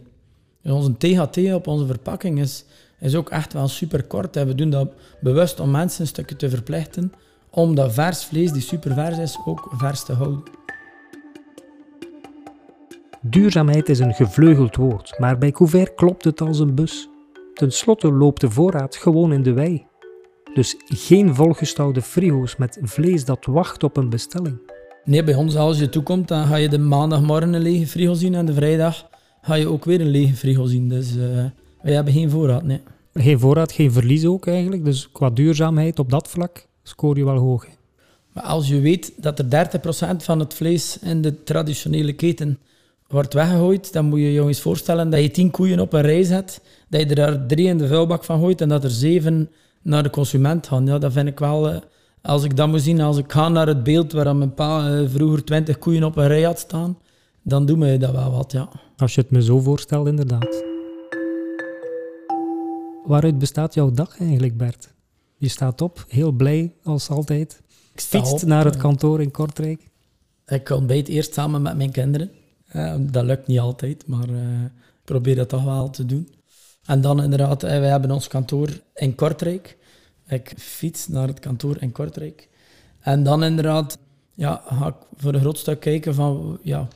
Dus 0.61 0.71
onze 0.71 0.97
THT 0.97 1.53
op 1.53 1.67
onze 1.67 1.85
verpakking 1.85 2.39
is, 2.39 2.65
is 2.99 3.15
ook 3.15 3.29
echt 3.29 3.53
wel 3.53 3.67
super 3.67 4.03
kort. 4.03 4.35
En 4.35 4.47
we 4.47 4.55
doen 4.55 4.69
dat 4.69 4.91
bewust 5.21 5.59
om 5.59 5.71
mensen 5.71 6.01
een 6.01 6.07
stukje 6.07 6.35
te 6.35 6.49
verplichten 6.49 7.13
om 7.49 7.75
dat 7.75 7.93
vers 7.93 8.23
vlees, 8.23 8.51
die 8.51 8.61
super 8.61 8.93
vers 8.93 9.17
is, 9.17 9.37
ook 9.45 9.73
vers 9.77 10.03
te 10.03 10.13
houden. 10.13 10.62
Duurzaamheid 13.25 13.89
is 13.89 13.99
een 13.99 14.13
gevleugeld 14.13 14.75
woord, 14.75 15.15
maar 15.19 15.37
bij 15.37 15.51
Couvert 15.51 15.95
klopt 15.95 16.23
het 16.23 16.41
als 16.41 16.59
een 16.59 16.75
bus. 16.75 17.09
Ten 17.53 17.71
slotte 17.71 18.11
loopt 18.11 18.41
de 18.41 18.49
voorraad 18.49 18.95
gewoon 18.95 19.33
in 19.33 19.43
de 19.43 19.53
wei. 19.53 19.85
Dus 20.53 20.75
geen 20.85 21.35
volgestouwde 21.35 22.01
frigo's 22.01 22.55
met 22.55 22.79
vlees 22.81 23.25
dat 23.25 23.45
wacht 23.45 23.83
op 23.83 23.97
een 23.97 24.09
bestelling. 24.09 24.57
Nee, 25.05 25.23
bij 25.23 25.35
ons 25.35 25.55
als 25.55 25.79
je 25.79 25.89
toekomt, 25.89 26.27
dan 26.27 26.45
ga 26.47 26.55
je 26.55 26.69
de 26.69 26.77
maandagmorgen 26.77 27.53
een 27.53 27.61
lege 27.61 27.87
frigo 27.87 28.13
zien 28.13 28.35
en 28.35 28.45
de 28.45 28.53
vrijdag 28.53 29.09
ga 29.41 29.53
je 29.53 29.67
ook 29.67 29.85
weer 29.85 30.01
een 30.01 30.07
lege 30.07 30.35
frigo 30.35 30.65
zien. 30.65 30.89
Dus 30.89 31.15
uh, 31.15 31.23
wij 31.81 31.93
hebben 31.93 32.13
geen 32.13 32.29
voorraad, 32.29 32.63
nee. 32.63 32.81
Geen 33.13 33.39
voorraad, 33.39 33.71
geen 33.71 33.91
verlies 33.91 34.25
ook 34.25 34.47
eigenlijk. 34.47 34.85
Dus 34.85 35.09
qua 35.11 35.29
duurzaamheid 35.29 35.99
op 35.99 36.09
dat 36.09 36.27
vlak 36.27 36.67
scoor 36.83 37.17
je 37.17 37.25
wel 37.25 37.37
hoog. 37.37 37.67
Maar 38.33 38.43
als 38.43 38.67
je 38.67 38.79
weet 38.79 39.13
dat 39.17 39.39
er 39.39 39.69
30% 40.13 40.15
van 40.15 40.39
het 40.39 40.53
vlees 40.53 40.99
in 40.99 41.21
de 41.21 41.43
traditionele 41.43 42.13
keten 42.13 42.59
wordt 43.13 43.33
weggegooid, 43.33 43.93
dan 43.93 44.05
moet 44.05 44.19
je 44.19 44.31
je 44.31 44.41
eens 44.41 44.61
voorstellen 44.61 45.09
dat 45.09 45.21
je 45.21 45.31
10 45.31 45.51
koeien 45.51 45.79
op 45.79 45.93
een 45.93 46.01
rij 46.01 46.23
zet, 46.23 46.61
dat 46.89 47.01
je 47.01 47.07
er 47.07 47.15
daar 47.15 47.45
drie 47.45 47.67
in 47.67 47.77
de 47.77 47.87
vuilbak 47.87 48.23
van 48.23 48.39
gooit 48.39 48.61
en 48.61 48.69
dat 48.69 48.83
er 48.83 48.89
zeven 48.89 49.49
naar 49.81 50.03
de 50.03 50.09
consument 50.09 50.67
gaan. 50.67 50.85
Ja, 50.85 50.97
dat 50.97 51.11
vind 51.11 51.27
ik 51.27 51.39
wel... 51.39 51.69
Uh, 51.69 51.77
als 52.21 52.43
ik 52.43 52.55
dat 52.55 52.67
moet 52.67 52.81
zien, 52.81 53.01
als 53.01 53.17
ik 53.17 53.31
ga 53.31 53.49
naar 53.49 53.67
het 53.67 53.83
beeld 53.83 54.11
waar 54.11 54.35
mijn 54.35 54.53
pa 54.53 54.91
uh, 54.91 55.09
vroeger 55.09 55.43
20 55.43 55.77
koeien 55.77 56.03
op 56.03 56.17
een 56.17 56.27
rij 56.27 56.41
had 56.41 56.59
staan, 56.59 56.97
dan 57.41 57.65
doe 57.65 57.77
me 57.77 57.97
dat 57.97 58.11
wel 58.11 58.31
wat, 58.31 58.51
ja. 58.51 58.69
Als 58.97 59.15
je 59.15 59.21
het 59.21 59.31
me 59.31 59.43
zo 59.43 59.59
voorstelt, 59.59 60.07
inderdaad. 60.07 60.63
Waaruit 63.05 63.37
bestaat 63.37 63.73
jouw 63.73 63.91
dag 63.91 64.19
eigenlijk, 64.19 64.57
Bert? 64.57 64.93
Je 65.37 65.47
staat 65.47 65.81
op, 65.81 66.05
heel 66.07 66.31
blij 66.31 66.73
als 66.83 67.09
altijd. 67.09 67.61
Ik 67.93 68.01
fietst 68.01 68.45
naar 68.45 68.65
het 68.65 68.77
kantoor 68.77 69.21
in 69.21 69.31
Kortrijk. 69.31 69.89
Ik 70.45 70.69
ontbijt 70.69 71.07
eerst 71.07 71.33
samen 71.33 71.61
met 71.61 71.77
mijn 71.77 71.91
kinderen. 71.91 72.31
Dat 72.99 73.23
lukt 73.23 73.47
niet 73.47 73.59
altijd, 73.59 74.07
maar 74.07 74.29
uh, 74.29 74.63
ik 74.63 75.03
probeer 75.03 75.35
dat 75.35 75.49
toch 75.49 75.63
wel 75.63 75.89
te 75.89 76.05
doen. 76.05 76.29
En 76.85 77.01
dan 77.01 77.23
inderdaad, 77.23 77.63
uh, 77.63 77.69
wij 77.69 77.89
hebben 77.89 78.11
ons 78.11 78.27
kantoor 78.27 78.69
in 78.95 79.15
Kortrijk. 79.15 79.77
Ik 80.27 80.53
fiets 80.57 81.07
naar 81.07 81.27
het 81.27 81.39
kantoor 81.39 81.77
in 81.79 81.91
Kortrijk. 81.91 82.49
En 82.99 83.23
dan 83.23 83.43
inderdaad 83.43 83.97
ja, 84.33 84.61
ga 84.65 84.87
ik 84.87 84.95
voor 85.15 85.33
een 85.33 85.39
groot 85.39 85.57
stuk 85.57 85.79
kijken 85.79 86.15
van 86.15 86.59
ja, 86.61 86.87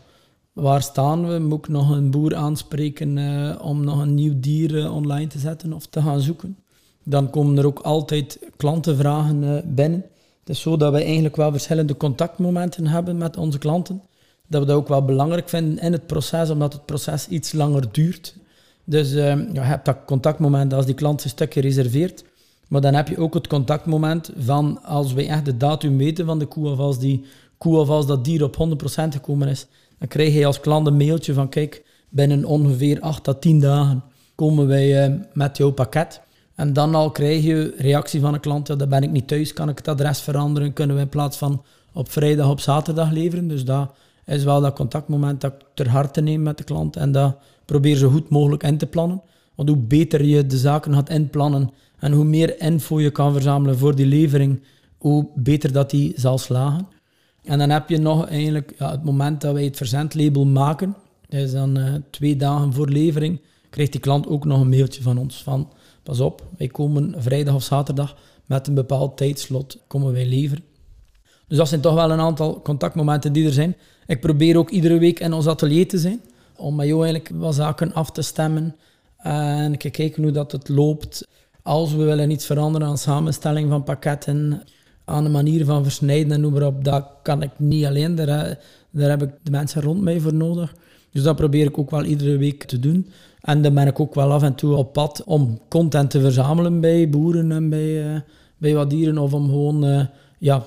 waar 0.53 0.81
staan 0.81 1.27
we? 1.27 1.39
Moet 1.39 1.59
ik 1.59 1.67
nog 1.67 1.89
een 1.89 2.11
boer 2.11 2.35
aanspreken 2.35 3.17
om 3.61 3.83
nog 3.83 3.99
een 3.99 4.13
nieuw 4.13 4.33
dier 4.35 4.91
online 4.91 5.27
te 5.27 5.39
zetten 5.39 5.73
of 5.73 5.85
te 5.85 6.01
gaan 6.01 6.21
zoeken? 6.21 6.57
Dan 7.03 7.29
komen 7.29 7.57
er 7.57 7.65
ook 7.65 7.79
altijd 7.79 8.39
klantenvragen 8.57 9.63
binnen. 9.75 10.05
Het 10.39 10.49
is 10.49 10.61
zo 10.61 10.77
dat 10.77 10.91
wij 10.91 11.03
eigenlijk 11.03 11.35
wel 11.35 11.51
verschillende 11.51 11.97
contactmomenten 11.97 12.87
hebben 12.87 13.17
met 13.17 13.37
onze 13.37 13.57
klanten. 13.57 14.01
Dat 14.47 14.61
we 14.61 14.67
dat 14.67 14.75
ook 14.75 14.87
wel 14.87 15.05
belangrijk 15.05 15.49
vinden 15.49 15.79
in 15.79 15.91
het 15.91 16.07
proces, 16.07 16.49
omdat 16.49 16.73
het 16.73 16.85
proces 16.85 17.27
iets 17.27 17.51
langer 17.51 17.91
duurt. 17.91 18.35
Dus 18.83 19.11
ja, 19.11 19.45
je 19.53 19.59
hebt 19.59 19.85
dat 19.85 19.97
contactmoment 20.05 20.73
als 20.73 20.85
die 20.85 20.95
klant 20.95 21.21
zijn 21.21 21.33
stukje 21.33 21.61
reserveert. 21.61 22.23
Maar 22.67 22.81
dan 22.81 22.93
heb 22.93 23.07
je 23.07 23.17
ook 23.17 23.33
het 23.33 23.47
contactmoment 23.47 24.31
van 24.37 24.83
als 24.83 25.13
wij 25.13 25.27
echt 25.27 25.45
de 25.45 25.57
datum 25.57 25.97
weten 25.97 26.25
van 26.25 26.39
de 26.39 26.45
koe 26.45 26.69
of 26.69 26.79
als 26.79 26.99
die 26.99 27.25
koe 27.57 27.77
of 27.77 27.89
als 27.89 28.07
dat 28.07 28.25
dier 28.25 28.43
op 28.43 28.55
100% 28.55 28.85
gekomen 29.09 29.47
is. 29.47 29.67
Dan 29.99 30.07
krijg 30.07 30.33
je 30.33 30.45
als 30.45 30.59
klant 30.59 30.87
een 30.87 30.97
mailtje 30.97 31.33
van 31.33 31.49
kijk, 31.49 31.83
binnen 32.09 32.45
ongeveer 32.45 32.99
8 32.99 33.23
tot 33.23 33.41
10 33.41 33.59
dagen 33.59 34.03
komen 34.35 34.67
wij 34.67 35.09
uh, 35.09 35.15
met 35.33 35.57
jouw 35.57 35.71
pakket. 35.71 36.21
En 36.55 36.73
dan 36.73 36.95
al 36.95 37.11
krijg 37.11 37.43
je 37.43 37.73
reactie 37.77 38.19
van 38.21 38.33
een 38.33 38.39
klant, 38.39 38.67
ja, 38.67 38.75
dan 38.75 38.89
ben 38.89 39.03
ik 39.03 39.11
niet 39.11 39.27
thuis, 39.27 39.53
kan 39.53 39.69
ik 39.69 39.77
het 39.77 39.87
adres 39.87 40.21
veranderen, 40.21 40.73
kunnen 40.73 40.95
we 40.95 41.01
in 41.01 41.09
plaats 41.09 41.37
van 41.37 41.63
op 41.93 42.11
vrijdag 42.11 42.49
op 42.49 42.59
zaterdag 42.59 43.11
leveren. 43.11 43.47
Dus 43.47 43.65
dat 43.65 43.91
is 44.35 44.43
wel 44.43 44.61
dat 44.61 44.75
contactmoment 44.75 45.41
dat 45.41 45.53
ter 45.73 45.89
harte 45.89 46.21
neem 46.21 46.41
met 46.41 46.57
de 46.57 46.63
klant 46.63 46.95
en 46.95 47.11
dat 47.11 47.37
probeer 47.65 47.95
zo 47.95 48.09
goed 48.09 48.29
mogelijk 48.29 48.63
in 48.63 48.77
te 48.77 48.85
plannen. 48.85 49.21
Want 49.55 49.69
hoe 49.69 49.77
beter 49.77 50.25
je 50.25 50.45
de 50.45 50.57
zaken 50.57 50.93
gaat 50.93 51.09
inplannen 51.09 51.69
en 51.99 52.11
hoe 52.11 52.23
meer 52.23 52.61
info 52.61 52.99
je 52.99 53.11
kan 53.11 53.33
verzamelen 53.33 53.77
voor 53.77 53.95
die 53.95 54.05
levering, 54.05 54.61
hoe 54.97 55.27
beter 55.35 55.71
dat 55.71 55.89
die 55.89 56.13
zal 56.15 56.37
slagen. 56.37 56.87
En 57.43 57.59
dan 57.59 57.69
heb 57.69 57.89
je 57.89 57.97
nog 57.97 58.27
eigenlijk 58.27 58.73
ja, 58.77 58.91
het 58.91 59.03
moment 59.03 59.41
dat 59.41 59.53
wij 59.53 59.63
het 59.63 59.77
verzendlabel 59.77 60.45
maken, 60.45 60.95
dat 61.29 61.39
is 61.39 61.51
dan 61.51 61.77
uh, 61.77 61.93
twee 62.09 62.35
dagen 62.35 62.73
voor 62.73 62.89
levering, 62.89 63.41
krijgt 63.69 63.91
die 63.91 64.01
klant 64.01 64.27
ook 64.27 64.45
nog 64.45 64.61
een 64.61 64.69
mailtje 64.69 65.01
van 65.01 65.17
ons 65.17 65.43
van 65.43 65.71
pas 66.03 66.19
op, 66.19 66.43
wij 66.57 66.67
komen 66.67 67.13
vrijdag 67.17 67.55
of 67.55 67.63
zaterdag 67.63 68.15
met 68.45 68.67
een 68.67 68.73
bepaald 68.73 69.17
tijdslot 69.17 69.77
komen 69.87 70.13
wij 70.13 70.25
leveren. 70.25 70.63
Dus 71.47 71.57
dat 71.57 71.67
zijn 71.67 71.81
toch 71.81 71.93
wel 71.93 72.11
een 72.11 72.19
aantal 72.19 72.61
contactmomenten 72.61 73.33
die 73.33 73.45
er 73.45 73.53
zijn. 73.53 73.75
Ik 74.07 74.21
probeer 74.21 74.57
ook 74.57 74.69
iedere 74.69 74.97
week 74.99 75.19
in 75.19 75.33
ons 75.33 75.47
atelier 75.47 75.87
te 75.87 75.97
zijn, 75.97 76.21
om 76.55 76.75
met 76.75 76.87
jou 76.87 77.05
eigenlijk 77.05 77.41
wat 77.41 77.55
zaken 77.55 77.93
af 77.93 78.11
te 78.11 78.21
stemmen 78.21 78.75
en 79.17 79.77
kijken 79.77 80.23
hoe 80.23 80.31
dat 80.31 80.51
het 80.51 80.69
loopt. 80.69 81.27
Als 81.61 81.93
we 81.93 82.03
willen 82.03 82.31
iets 82.31 82.45
veranderen 82.45 82.87
aan 82.87 82.97
samenstelling 82.97 83.69
van 83.69 83.83
pakketten, 83.83 84.61
aan 85.05 85.23
de 85.23 85.29
manier 85.29 85.65
van 85.65 85.83
versnijden 85.83 86.31
en 86.31 86.41
noem 86.41 86.53
maar 86.53 86.65
op, 86.65 86.83
dat 86.83 87.09
kan 87.21 87.41
ik 87.41 87.51
niet 87.57 87.85
alleen. 87.85 88.15
Daar, 88.15 88.59
daar 88.91 89.09
heb 89.09 89.23
ik 89.23 89.29
de 89.43 89.51
mensen 89.51 89.81
rond 89.81 90.01
mij 90.01 90.19
voor 90.19 90.33
nodig. 90.33 90.75
Dus 91.11 91.23
dat 91.23 91.35
probeer 91.35 91.65
ik 91.65 91.77
ook 91.77 91.91
wel 91.91 92.03
iedere 92.03 92.37
week 92.37 92.63
te 92.63 92.79
doen. 92.79 93.07
En 93.41 93.61
dan 93.61 93.73
ben 93.73 93.87
ik 93.87 93.99
ook 93.99 94.15
wel 94.15 94.31
af 94.31 94.43
en 94.43 94.55
toe 94.55 94.75
op 94.75 94.93
pad 94.93 95.23
om 95.25 95.59
content 95.69 96.09
te 96.09 96.21
verzamelen 96.21 96.79
bij 96.79 97.09
boeren 97.09 97.51
en 97.51 97.69
bij, 97.69 98.13
uh, 98.13 98.19
bij 98.57 98.73
wat 98.73 98.89
dieren. 98.89 99.17
Of 99.17 99.33
om 99.33 99.45
gewoon 99.45 99.85
uh, 99.85 100.05
ja, 100.37 100.63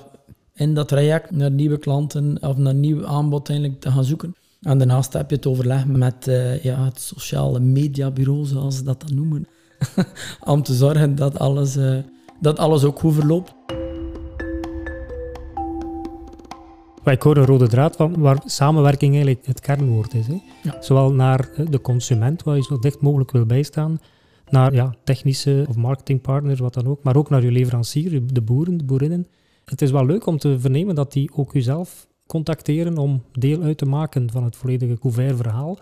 in 0.53 0.73
dat 0.73 0.87
traject 0.87 1.31
naar 1.31 1.51
nieuwe 1.51 1.77
klanten 1.77 2.37
of 2.41 2.57
naar 2.57 2.73
nieuw 2.73 3.05
aanbod 3.05 3.49
eigenlijk 3.49 3.79
te 3.81 3.91
gaan 3.91 4.03
zoeken. 4.03 4.35
En 4.61 4.77
daarnaast 4.77 5.13
heb 5.13 5.29
je 5.29 5.35
het 5.35 5.45
overleg 5.45 5.85
met 5.85 6.27
uh, 6.27 6.63
ja, 6.63 6.83
het 6.83 6.99
sociale 6.99 7.59
mediabureau, 7.59 8.45
zoals 8.45 8.75
ze 8.75 8.83
dat 8.83 9.01
dan 9.07 9.15
noemen. 9.15 9.47
om 10.53 10.63
te 10.63 10.73
zorgen 10.73 11.15
dat 11.15 11.39
alles, 11.39 11.77
uh, 11.77 11.97
dat 12.39 12.59
alles 12.59 12.83
ook 12.83 12.99
goed 12.99 13.13
verloopt. 13.13 13.53
Ik 17.03 17.21
hoor 17.21 17.37
een 17.37 17.45
rode 17.45 17.67
draad 17.67 17.95
van 17.95 18.19
waar 18.19 18.41
samenwerking 18.45 19.13
eigenlijk 19.13 19.45
het 19.45 19.59
kernwoord 19.59 20.13
is. 20.13 20.27
Hè? 20.27 20.41
Ja. 20.63 20.81
Zowel 20.81 21.13
naar 21.13 21.49
eh, 21.55 21.65
de 21.69 21.81
consument, 21.81 22.43
waar 22.43 22.55
je 22.55 22.63
zo 22.63 22.79
dicht 22.79 23.01
mogelijk 23.01 23.31
wil 23.31 23.45
bijstaan, 23.45 23.99
naar 24.49 24.73
ja, 24.73 24.95
technische 25.03 25.65
of 25.69 25.75
marketingpartners, 25.75 26.59
wat 26.59 26.73
dan 26.73 26.87
ook, 26.87 27.03
maar 27.03 27.15
ook 27.15 27.29
naar 27.29 27.43
je 27.43 27.51
leverancier, 27.51 28.33
de 28.33 28.41
boeren, 28.41 28.77
de 28.77 28.83
boerinnen 28.83 29.27
het 29.71 29.81
is 29.81 29.91
wel 29.91 30.05
leuk 30.05 30.25
om 30.25 30.37
te 30.37 30.59
vernemen 30.59 30.95
dat 30.95 31.11
die 31.11 31.29
ook 31.35 31.53
uzelf 31.53 32.07
contacteren 32.27 32.97
om 32.97 33.23
deel 33.31 33.61
uit 33.61 33.77
te 33.77 33.85
maken 33.85 34.31
van 34.31 34.43
het 34.43 34.55
volledige 34.55 34.99
couvert-verhaal. 34.99 35.79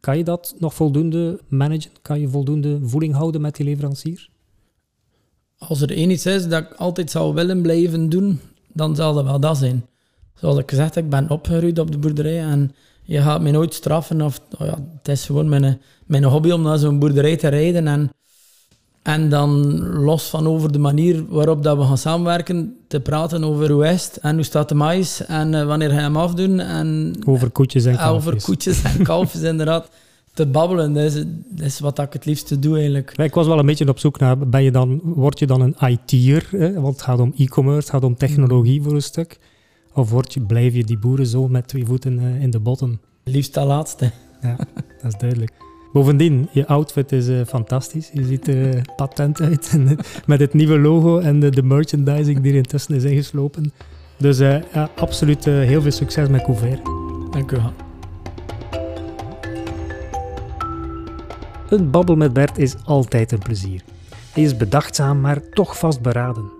Kan 0.00 0.16
je 0.16 0.24
dat 0.24 0.54
nog 0.58 0.74
voldoende 0.74 1.40
managen? 1.48 1.90
Kan 2.02 2.20
je 2.20 2.28
voldoende 2.28 2.78
voeling 2.82 3.14
houden 3.14 3.40
met 3.40 3.56
die 3.56 3.66
leverancier? 3.66 4.28
Als 5.58 5.80
er 5.80 5.90
één 5.90 6.10
iets 6.10 6.26
is 6.26 6.48
dat 6.48 6.62
ik 6.62 6.72
altijd 6.72 7.10
zou 7.10 7.34
willen 7.34 7.62
blijven 7.62 8.08
doen, 8.08 8.40
dan 8.72 8.96
zal 8.96 9.14
dat 9.14 9.24
wel 9.24 9.40
dat 9.40 9.56
zijn. 9.56 9.86
Zoals 10.34 10.58
ik 10.58 10.70
gezegd 10.70 10.94
heb, 10.94 11.04
ik 11.04 11.10
ben 11.10 11.30
opgegroeid 11.30 11.78
op 11.78 11.90
de 11.90 11.98
boerderij 11.98 12.40
en 12.40 12.74
je 13.02 13.20
gaat 13.20 13.40
me 13.42 13.50
nooit 13.50 13.74
straffen. 13.74 14.20
Of, 14.22 14.40
oh 14.58 14.66
ja, 14.66 14.78
het 14.98 15.08
is 15.08 15.24
gewoon 15.24 15.48
mijn, 15.48 15.80
mijn 16.06 16.24
hobby 16.24 16.50
om 16.50 16.62
naar 16.62 16.78
zo'n 16.78 16.98
boerderij 16.98 17.36
te 17.36 17.48
rijden. 17.48 17.86
En 17.86 18.10
En 19.06 19.28
dan 19.28 19.78
los 19.88 20.28
van 20.28 20.46
over 20.46 20.72
de 20.72 20.78
manier 20.78 21.24
waarop 21.28 21.62
dat 21.62 21.76
we 21.76 21.84
gaan 21.84 21.98
samenwerken, 21.98 22.76
te 22.88 23.00
praten 23.00 23.44
over 23.44 23.70
hoe 23.70 23.86
is 23.86 24.04
het 24.04 24.16
en 24.16 24.34
hoe 24.34 24.44
staat 24.44 24.68
de 24.68 24.74
mais 24.74 25.26
en 25.26 25.52
uh, 25.52 25.66
wanneer 25.66 25.88
ga 25.88 25.94
je 25.94 26.00
hem 26.00 26.16
afdoen. 26.16 26.60
En, 26.60 27.16
over 27.26 27.50
koetjes 27.50 27.84
en 27.84 27.96
kalfjes. 27.96 28.34
Over 28.34 28.42
koetjes 28.42 28.82
en 28.82 29.02
kalfjes, 29.12 29.42
inderdaad. 29.42 29.90
Te 30.32 30.46
babbelen, 30.46 30.92
dat 30.92 31.02
is, 31.02 31.14
dat 31.48 31.66
is 31.66 31.80
wat 31.80 31.98
ik 31.98 32.12
het 32.12 32.24
liefste 32.24 32.58
doe 32.58 32.74
eigenlijk. 32.74 33.12
Ik 33.16 33.34
was 33.34 33.46
wel 33.46 33.58
een 33.58 33.66
beetje 33.66 33.88
op 33.88 33.98
zoek 33.98 34.18
naar, 34.18 34.38
ben 34.38 34.62
je 34.62 34.70
dan, 34.70 35.00
word 35.02 35.38
je 35.38 35.46
dan 35.46 35.60
een 35.60 35.76
IT'er? 35.88 36.48
Want 36.80 36.94
het 36.94 37.02
gaat 37.02 37.20
om 37.20 37.32
e-commerce, 37.36 37.80
het 37.80 37.90
gaat 37.90 38.04
om 38.04 38.16
technologie 38.16 38.82
voor 38.82 38.92
een 38.92 39.02
stuk. 39.02 39.38
Of 39.92 40.10
word 40.10 40.34
je, 40.34 40.40
blijf 40.40 40.74
je 40.74 40.84
die 40.84 40.98
boeren 40.98 41.26
zo 41.26 41.48
met 41.48 41.68
twee 41.68 41.84
voeten 41.84 42.18
uh, 42.18 42.42
in 42.42 42.50
de 42.50 42.60
botten? 42.60 43.00
Liefst 43.24 43.54
dat 43.54 43.66
laatste. 43.66 44.10
Ja, 44.42 44.56
dat 45.02 45.12
is 45.12 45.18
duidelijk. 45.18 45.65
Bovendien, 45.96 46.48
je 46.52 46.66
outfit 46.66 47.12
is 47.12 47.28
uh, 47.28 47.40
fantastisch. 47.46 48.10
Je 48.12 48.24
ziet 48.24 48.48
er 48.48 48.74
uh, 48.74 48.80
patent 48.96 49.40
uit. 49.40 49.78
met 50.26 50.40
het 50.40 50.54
nieuwe 50.54 50.78
logo 50.78 51.18
en 51.18 51.40
de, 51.40 51.50
de, 51.50 51.62
merchandising 51.62 52.40
die 52.40 52.52
er 52.52 52.56
intussen 52.56 52.94
is 52.94 53.04
ingeslopen. 53.04 53.72
Dus 54.16 54.40
uh, 54.40 54.72
ja, 54.72 54.90
absoluut 54.96 55.44
heel 55.44 55.82
veel 55.82 55.90
succes 55.90 56.28
met 56.28 56.42
Couvert. 56.42 56.84
Dank 57.30 57.52
u 57.52 57.56
wel. 57.56 57.72
Een 61.68 61.90
babbel 61.90 62.16
met 62.16 62.32
Bert 62.32 62.58
is 62.58 62.74
altijd 62.84 63.32
een 63.32 63.38
plezier. 63.38 63.82
Hij 64.32 64.42
is 64.42 64.56
bedachtzaam, 64.56 65.20
maar 65.20 65.48
toch 65.48 65.78
vastberaden. 65.78 66.50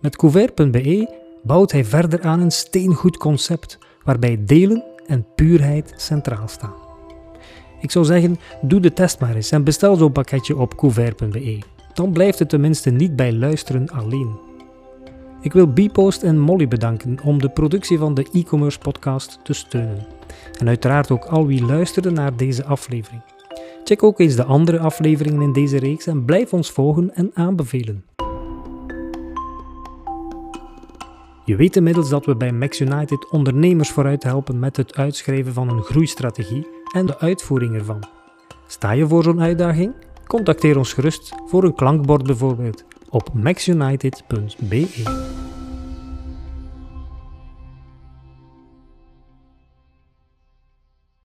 Met 0.00 0.16
couvert.be 0.16 1.14
bouwt 1.42 1.72
hij 1.72 1.84
verder 1.84 2.22
aan 2.22 2.40
een 2.40 2.52
steengoed 2.52 3.16
concept 3.16 3.78
waarbij 4.04 4.44
delen 4.44 4.84
en 5.06 5.26
puurheid 5.34 5.94
centraal 5.96 6.48
staan. 6.48 6.85
Ik 7.86 7.92
zou 7.92 8.04
zeggen, 8.04 8.36
doe 8.60 8.80
de 8.80 8.92
test 8.92 9.20
maar 9.20 9.34
eens 9.34 9.50
en 9.50 9.64
bestel 9.64 9.96
zo'n 9.96 10.12
pakketje 10.12 10.56
op 10.56 10.76
couvert.be. 10.76 11.58
Dan 11.94 12.12
blijft 12.12 12.38
het 12.38 12.48
tenminste 12.48 12.90
niet 12.90 13.16
bij 13.16 13.32
luisteren 13.32 13.88
alleen. 13.88 14.38
Ik 15.40 15.52
wil 15.52 15.66
Bpost 15.66 16.22
en 16.22 16.38
Molly 16.38 16.68
bedanken 16.68 17.18
om 17.22 17.40
de 17.40 17.48
productie 17.48 17.98
van 17.98 18.14
de 18.14 18.26
e-commerce 18.32 18.78
podcast 18.78 19.38
te 19.42 19.52
steunen. 19.52 20.06
En 20.58 20.68
uiteraard 20.68 21.10
ook 21.10 21.24
al 21.24 21.46
wie 21.46 21.64
luisterde 21.64 22.10
naar 22.10 22.36
deze 22.36 22.64
aflevering. 22.64 23.22
Check 23.84 24.02
ook 24.02 24.20
eens 24.20 24.36
de 24.36 24.44
andere 24.44 24.78
afleveringen 24.78 25.42
in 25.42 25.52
deze 25.52 25.78
reeks 25.78 26.06
en 26.06 26.24
blijf 26.24 26.52
ons 26.52 26.70
volgen 26.70 27.14
en 27.14 27.30
aanbevelen. 27.34 28.04
Je 31.44 31.56
weet 31.56 31.76
inmiddels 31.76 32.08
dat 32.08 32.26
we 32.26 32.36
bij 32.36 32.52
Max 32.52 32.80
United 32.80 33.30
ondernemers 33.30 33.90
vooruit 33.90 34.22
helpen 34.22 34.58
met 34.58 34.76
het 34.76 34.96
uitschrijven 34.96 35.52
van 35.52 35.68
een 35.68 35.82
groeistrategie 35.82 36.75
en 36.92 37.06
de 37.06 37.18
uitvoering 37.18 37.74
ervan. 37.74 38.02
Sta 38.66 38.90
je 38.90 39.06
voor 39.06 39.22
zo'n 39.22 39.40
uitdaging? 39.40 39.94
Contacteer 40.26 40.78
ons 40.78 40.92
gerust 40.92 41.34
voor 41.46 41.64
een 41.64 41.74
klankbord 41.74 42.22
bijvoorbeeld 42.22 42.84
op 43.10 43.34
maxunited.be. 43.34 45.35